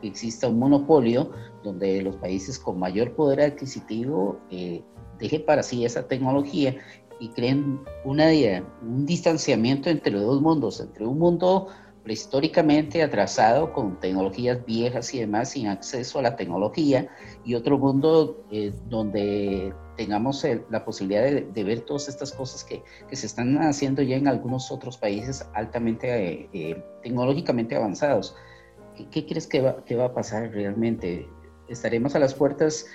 [0.07, 1.31] exista un monopolio
[1.63, 4.83] donde los países con mayor poder adquisitivo eh,
[5.19, 6.75] dejen para sí esa tecnología
[7.19, 8.27] y creen una,
[8.81, 11.67] un distanciamiento entre los dos mundos, entre un mundo
[12.03, 17.07] prehistóricamente atrasado con tecnologías viejas y demás sin acceso a la tecnología
[17.45, 23.15] y otro mundo eh, donde tengamos la posibilidad de, ver todas estas cosas que, que,
[23.15, 28.35] se están haciendo ya en algunos otros países altamente eh, tecnológicamente avanzados.
[29.11, 31.27] ¿Qué, crees que va, a pasar realmente?
[31.67, 32.85] ¿Estaremos a las puertas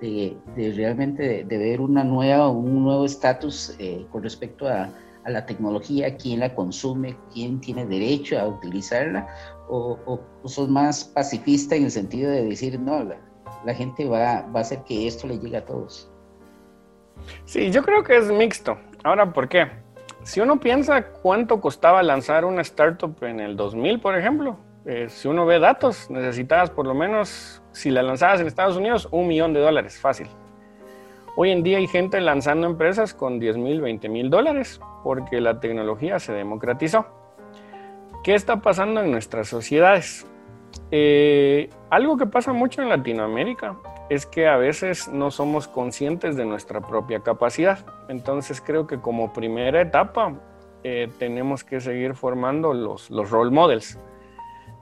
[0.00, 4.90] de, realmente de, ver una nueva, un nuevo estatus eh, con respecto a,
[5.24, 6.16] a, la tecnología?
[6.16, 7.16] ¿Quién la consume?
[7.32, 9.26] ¿Quién tiene derecho a utilizarla?
[9.68, 13.16] ¿O, o, sos más pacifista en el sentido de decir, no, la,
[13.64, 16.10] la gente va, va a hacer que esto le llegue a todos?
[17.44, 18.76] Sí, yo creo que es mixto.
[19.04, 19.66] Ahora, ¿por qué?
[20.22, 25.26] Si uno piensa cuánto costaba lanzar una startup en el 2000, por ejemplo, eh, si
[25.26, 29.52] uno ve datos, necesitabas por lo menos, si la lanzabas en Estados Unidos, un millón
[29.52, 30.28] de dólares, fácil.
[31.36, 35.58] Hoy en día hay gente lanzando empresas con 10 mil, 20 mil dólares porque la
[35.60, 37.04] tecnología se democratizó.
[38.22, 40.24] ¿Qué está pasando en nuestras sociedades?
[40.90, 43.76] Eh, algo que pasa mucho en Latinoamérica
[44.08, 47.84] es que a veces no somos conscientes de nuestra propia capacidad.
[48.08, 50.32] Entonces creo que como primera etapa
[50.84, 53.98] eh, tenemos que seguir formando los, los role models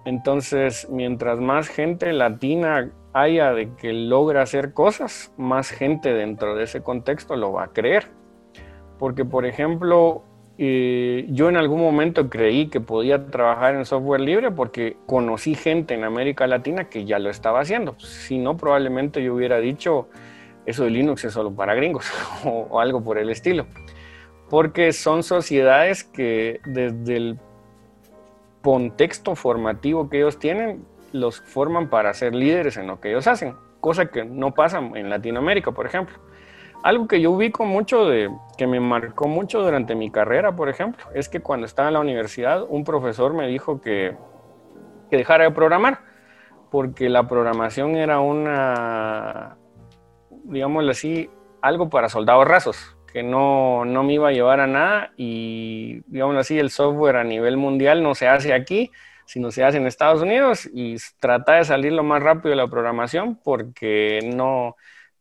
[0.05, 6.65] entonces, mientras más gente latina haya de que logra hacer cosas, más gente dentro de
[6.65, 8.09] ese contexto lo va a creer.
[8.99, 10.23] Porque, por ejemplo,
[10.59, 15.95] eh, yo en algún momento creí que podía trabajar en software libre porque conocí gente
[15.95, 17.99] en América Latina que ya lo estaba haciendo.
[17.99, 20.09] Si no, probablemente yo hubiera dicho,
[20.67, 22.11] eso de Linux es solo para gringos
[22.45, 23.67] o algo por el estilo.
[24.51, 27.39] Porque son sociedades que desde el
[28.65, 33.55] contexto formativo que ellos tienen, los forman para ser líderes en lo que ellos hacen,
[33.81, 36.17] cosa que no pasa en Latinoamérica, por ejemplo.
[36.83, 41.05] Algo que yo ubico mucho de, que me marcó mucho durante mi carrera, por ejemplo,
[41.15, 44.17] es que cuando estaba en la universidad, un profesor me dijo que,
[45.11, 46.01] que dejara de programar,
[46.71, 49.59] porque la programación era una,
[50.45, 55.12] digámoslo así, algo para soldados rasos que no, no, me iba a llevar a nada
[55.17, 58.91] y, digamos así, el software a nivel mundial no se hace aquí,
[59.25, 62.67] sino se hace en Estados Unidos y trata de salir lo más rápido de la
[62.67, 64.75] programación porque no,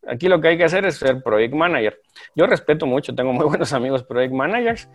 [0.07, 2.01] aquí lo que hay que hacer es ser project manager.
[2.35, 4.89] Yo respeto mucho, tengo muy buenos amigos project managers,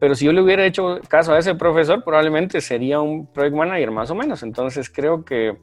[0.00, 3.92] pero si yo le hubiera hecho caso a ese profesor, probablemente sería un project manager
[3.92, 4.42] más o menos.
[4.42, 5.56] Entonces creo que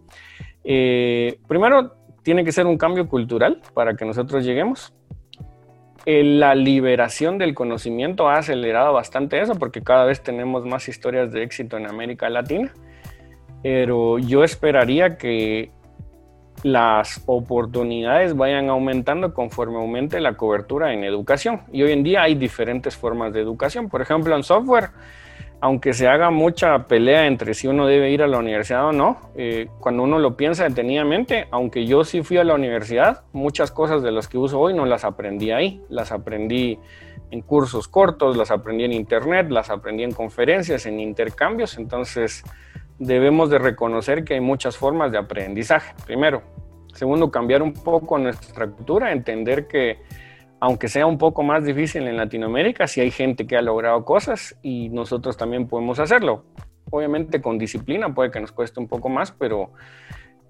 [0.63, 4.93] eh, primero tiene que ser un cambio cultural para que nosotros lleguemos
[6.07, 11.43] la liberación del conocimiento ha acelerado bastante eso porque cada vez tenemos más historias de
[11.43, 12.71] éxito en América Latina,
[13.61, 15.69] pero yo esperaría que
[16.63, 21.63] las oportunidades vayan aumentando conforme aumente la cobertura en educación.
[21.73, 23.89] Y hoy en día hay diferentes formas de educación.
[23.89, 24.91] Por ejemplo, en software
[25.59, 29.31] aunque se haga mucha pelea entre si uno debe ir a la universidad o no,
[29.35, 34.03] eh, cuando uno lo piensa detenidamente, aunque yo sí fui a la universidad, muchas cosas
[34.03, 36.79] de las que uso hoy no las aprendí ahí, las aprendí
[37.31, 42.43] en cursos cortos, las aprendí en internet, las aprendí en conferencias, en intercambios, entonces
[42.99, 46.43] debemos de reconocer que hay muchas formas de aprendizaje, primero.
[46.93, 50.01] Segundo, cambiar un poco nuestra cultura, entender que
[50.59, 54.57] aunque sea un poco más difícil en Latinoamérica, sí hay gente que ha logrado cosas
[54.61, 56.45] y nosotros también podemos hacerlo.
[56.89, 59.71] Obviamente con disciplina puede que nos cueste un poco más, pero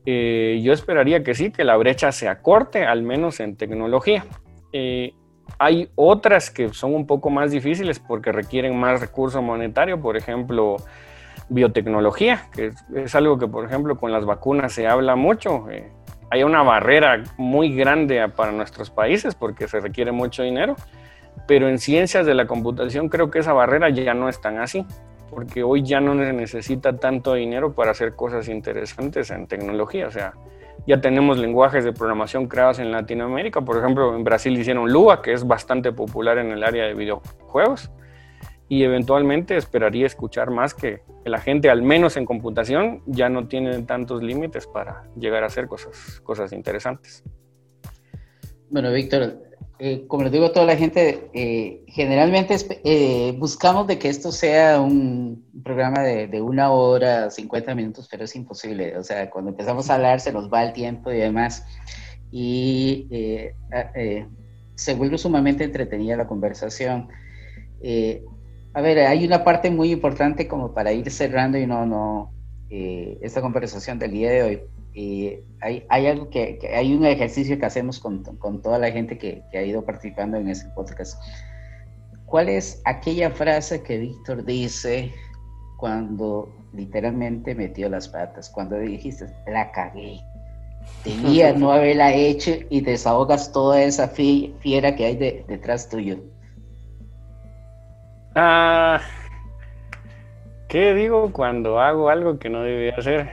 [0.05, 4.23] eh, yo esperaría que sí, que la brecha se acorte, al menos en tecnología.
[4.71, 5.13] Eh,
[5.59, 10.77] hay otras que son un poco más difíciles porque requieren más recurso monetario, por ejemplo,
[11.49, 15.69] biotecnología, que es, algo que, por ejemplo, con las vacunas se habla mucho.
[15.69, 15.91] Eh,
[16.29, 20.75] hay una barrera muy grande para nuestros países porque se requiere mucho dinero,
[21.47, 24.85] pero en ciencias de la computación creo que esa barrera ya no es tan así,
[25.29, 30.11] porque hoy ya no se necesita tanto dinero para hacer cosas interesantes en tecnología, o
[30.11, 30.33] sea,
[30.85, 35.33] ya tenemos lenguajes de programación creados en Latinoamérica, por ejemplo, en Brasil hicieron Lua, que
[35.33, 37.91] es bastante popular en el área de videojuegos,
[38.69, 43.81] y eventualmente esperaría escuchar más que, la gente, al menos en computación, ya no tiene
[43.83, 47.21] tantos límites para llegar a hacer cosas, cosas interesantes.
[48.69, 49.47] Bueno, Víctor,
[49.79, 54.31] eh, como les digo a toda la gente, eh, generalmente eh, buscamos de que esto
[54.31, 58.97] sea un programa de, una hora, 50 minutos, pero es imposible.
[58.97, 61.63] O sea, cuando empezamos a hablar se nos va el tiempo y demás.
[62.31, 63.07] Y
[64.75, 67.09] se vuelve sumamente entretenida la conversación.
[68.73, 72.31] A ver, hay una parte muy importante como para ir cerrando y no, no,
[72.69, 74.61] esta conversación del día de hoy
[74.97, 79.19] y hay, hay algo que, hay un ejercicio que hacemos con, con toda la gente
[79.19, 81.21] que, que, ha ido participando en ese podcast.
[82.25, 85.13] ¿Cuál es aquella frase que Víctor dice
[85.77, 88.49] cuando literalmente metió las patas?
[88.49, 90.19] Cuando dijiste, la cagué.
[91.05, 96.17] Debía no haberla hecho y desahogas toda esa fiera que hay de, detrás tuyo.
[98.39, 99.01] Ah,
[100.67, 103.27] ¿Qué digo cuando hago algo que no debía hacer?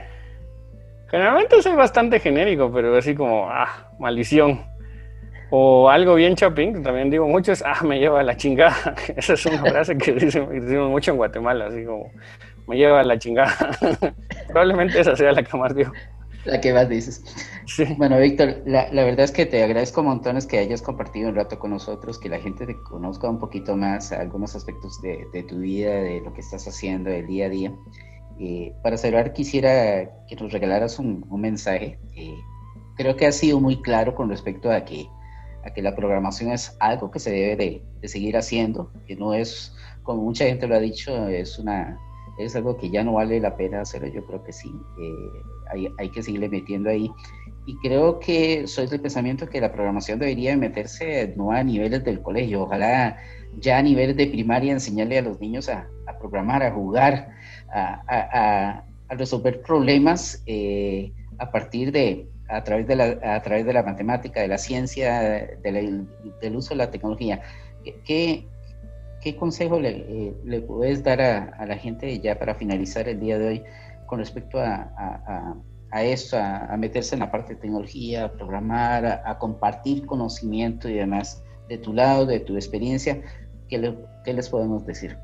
[1.11, 4.65] Generalmente soy bastante genérico, pero así como, ah, maldición.
[5.51, 8.95] O algo bien chapín, también digo mucho, es, ah, me lleva a la chingada.
[9.15, 12.09] Esa es una frase que decimos mucho en Guatemala, así como,
[12.67, 13.53] me lleva a la chingada.
[14.47, 15.91] Probablemente esa sea la que más digo.
[16.45, 17.23] La que más dices.
[17.65, 17.85] Sí.
[17.97, 21.57] Bueno, Víctor, la, la, verdad es que te agradezco montones que hayas compartido un rato
[21.57, 25.57] con nosotros, que la gente te conozca un poquito más algunos aspectos de, de tu
[25.57, 27.73] vida, de lo que estás haciendo el día a día.
[28.39, 31.97] Eh, para cerrar, quisiera que nos regalaras un, mensaje.
[32.15, 32.35] Eh,
[32.97, 35.07] creo que ha sido muy claro con respecto a que,
[35.63, 37.55] a que la programación es algo que se debe
[38.01, 39.73] de, seguir haciendo, que no es,
[40.03, 41.97] como mucha gente lo ha dicho, es, una,
[42.37, 44.07] es algo que ya no vale la pena hacerlo.
[44.07, 47.11] Yo creo que sí, eh, hay, hay, que seguirle metiendo ahí.
[47.65, 52.21] Y creo que soy del pensamiento que la programación debería meterse no a niveles del
[52.21, 53.17] colegio, ojalá
[53.59, 57.29] ya a niveles de primaria enseñarle a los niños a, a programar, a jugar,
[57.73, 63.83] a, resolver problemas eh, a partir de, a través de, la, a través de la
[63.83, 67.41] matemática, de la ciencia, del uso de la tecnología.
[68.03, 68.47] ¿Qué,
[69.25, 73.47] qué consejo le, eh, puedes dar a, la gente ya para finalizar el día de
[73.47, 73.63] hoy
[74.05, 75.55] con respecto a, a,
[75.89, 80.93] a esto, a, meterse en la parte de tecnología, a programar, a, compartir conocimiento y
[80.93, 83.19] demás de tu lado, de tu experiencia?
[83.67, 85.17] ¿Qué, qué les podemos decir?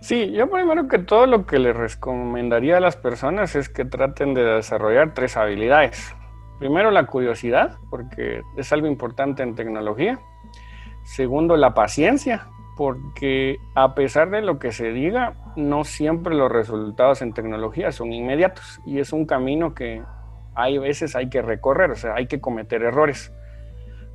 [0.00, 4.34] Sí, yo primero que todo lo que les recomendaría a las personas es que traten
[4.34, 6.14] de desarrollar tres habilidades.
[6.58, 10.20] Primero, la curiosidad, porque es algo importante en tecnología.
[11.04, 17.22] Segundo, la paciencia, porque a pesar de lo que se diga, no siempre los resultados
[17.22, 20.02] en tecnología son inmediatos y es un camino que
[20.54, 23.32] hay veces hay que recorrer, o sea, hay que cometer errores.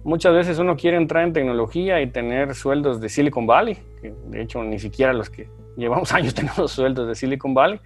[0.04, 4.42] Muchas veces uno quiere entrar en tecnología y tener sueldos de Silicon Valley, que de
[4.42, 7.80] hecho ni siquiera los que llevamos años tenemos sueldos de Silicon Valley,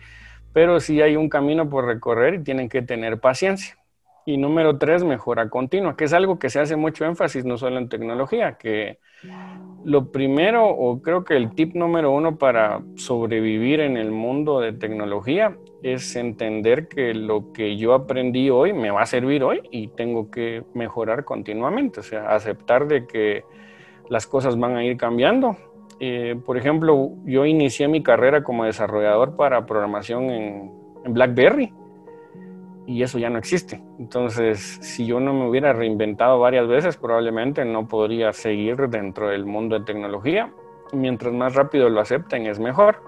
[0.53, 3.78] pero sí hay un camino por recorrer y tienen que tener paciencia.
[4.26, 7.78] Y número tres, mejora continua, que es algo que se hace mucho énfasis no solo
[7.78, 8.97] en tecnología, que
[9.84, 14.73] lo primero, o creo que el tip número uno para sobrevivir en el mundo de
[14.73, 19.89] tecnología es entender que lo que yo aprendí hoy me va a servir hoy y
[19.89, 23.43] tengo que mejorar continuamente, o sea, aceptar de que
[24.09, 25.55] las cosas van a ir cambiando.
[25.99, 30.71] Eh, por ejemplo, yo inicié mi carrera como desarrollador para programación en,
[31.07, 31.71] BlackBerry
[32.88, 33.82] y eso ya no existe.
[34.00, 39.46] Entonces, si yo no me hubiera reinventado varias veces, probablemente no podría seguir dentro del
[39.46, 40.52] mundo de tecnología.
[40.94, 43.02] Mientras más rápido lo acepten, es mejor.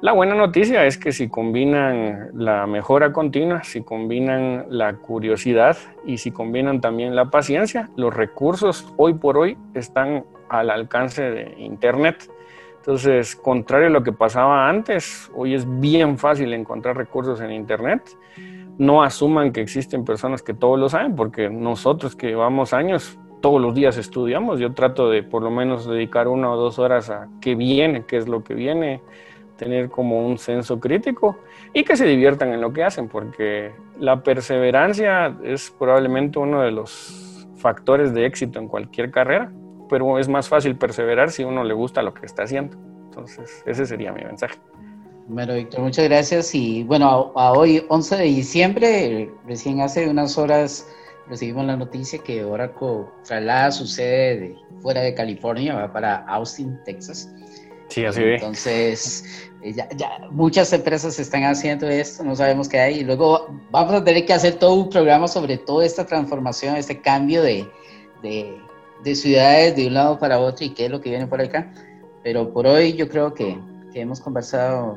[0.00, 6.18] La buena noticia es que si combinan la mejora continua, si combinan la curiosidad y
[6.18, 12.30] si combinan también la paciencia, los recursos hoy por hoy están al alcance de Internet.
[12.78, 18.02] Entonces, contrario a lo que pasaba antes, hoy es bien fácil encontrar recursos en Internet.
[18.78, 23.60] No asuman que existen personas que todos lo saben, porque nosotros que llevamos años, todos
[23.60, 24.58] los días estudiamos.
[24.58, 28.16] Yo trato de por lo menos dedicar una o dos horas a qué viene, qué
[28.16, 29.00] es lo que viene,
[29.56, 31.38] tener como un censo crítico
[31.72, 36.72] y que se diviertan en lo que hacen, porque la perseverancia es probablemente uno de
[36.72, 39.52] los factores de éxito en cualquier carrera
[39.88, 42.76] pero es más fácil perseverar si uno le gusta lo que está haciendo.
[43.04, 44.58] Entonces, ese sería mi mensaje.
[45.26, 46.54] Bueno, Víctor, muchas gracias.
[46.54, 50.86] Y bueno, a, hoy, 11 de diciembre, recién hace unas horas
[51.28, 56.78] recibimos la noticia que Oracle traslada su sede de, fuera de California, va para Austin,
[56.84, 57.30] Texas.
[57.88, 58.34] Sí, así ve.
[58.34, 63.00] Entonces, eh, ya, ya, muchas empresas están haciendo esto, no sabemos qué hay.
[63.00, 67.00] Y luego vamos a tener que hacer todo un programa sobre toda esta transformación, este
[67.00, 67.66] cambio de,
[68.22, 68.58] de
[69.04, 71.72] de ciudades de un lado para otro y qué es lo que viene por acá.
[72.22, 73.58] Pero por hoy yo creo que,
[73.92, 74.96] que hemos conversado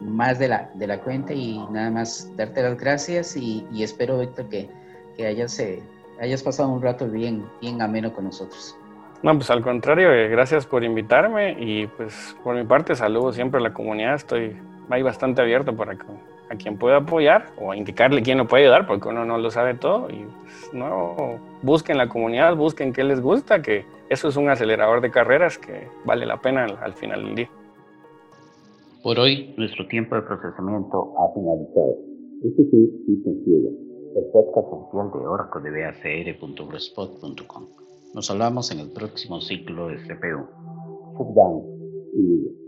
[0.00, 4.48] más de la, de la cuenta y nada más darte las gracias y, espero, Víctor,
[4.48, 4.68] que,
[5.16, 5.82] que hayas eh,
[6.20, 8.76] hayas pasado un rato bien, bien ameno con nosotros.
[9.22, 13.58] No, pues al contrario, eh, gracias por invitarme y pues por mi parte saludo siempre
[13.58, 14.56] a la comunidad, estoy
[14.90, 16.04] ahí bastante abierto para que
[16.50, 19.74] a quien pueda apoyar o indicarle quién lo puede ayudar, porque uno no lo sabe
[19.74, 20.10] todo.
[20.10, 25.00] Y pues, no, busquen la comunidad, busquen qué les gusta, que eso es un acelerador
[25.00, 27.48] de carreras que vale la pena al, final del día.
[29.04, 31.94] Por hoy, nuestro tiempo de procesamiento ha finalizado.
[32.42, 33.68] Este fue Cita Ciega,
[34.16, 37.66] el podcast oficial de Oracle de BACR.blogspot.com.
[38.14, 40.48] Nos hablamos en el próximo ciclo de CPU.
[41.34, 41.64] Down
[42.14, 42.63] y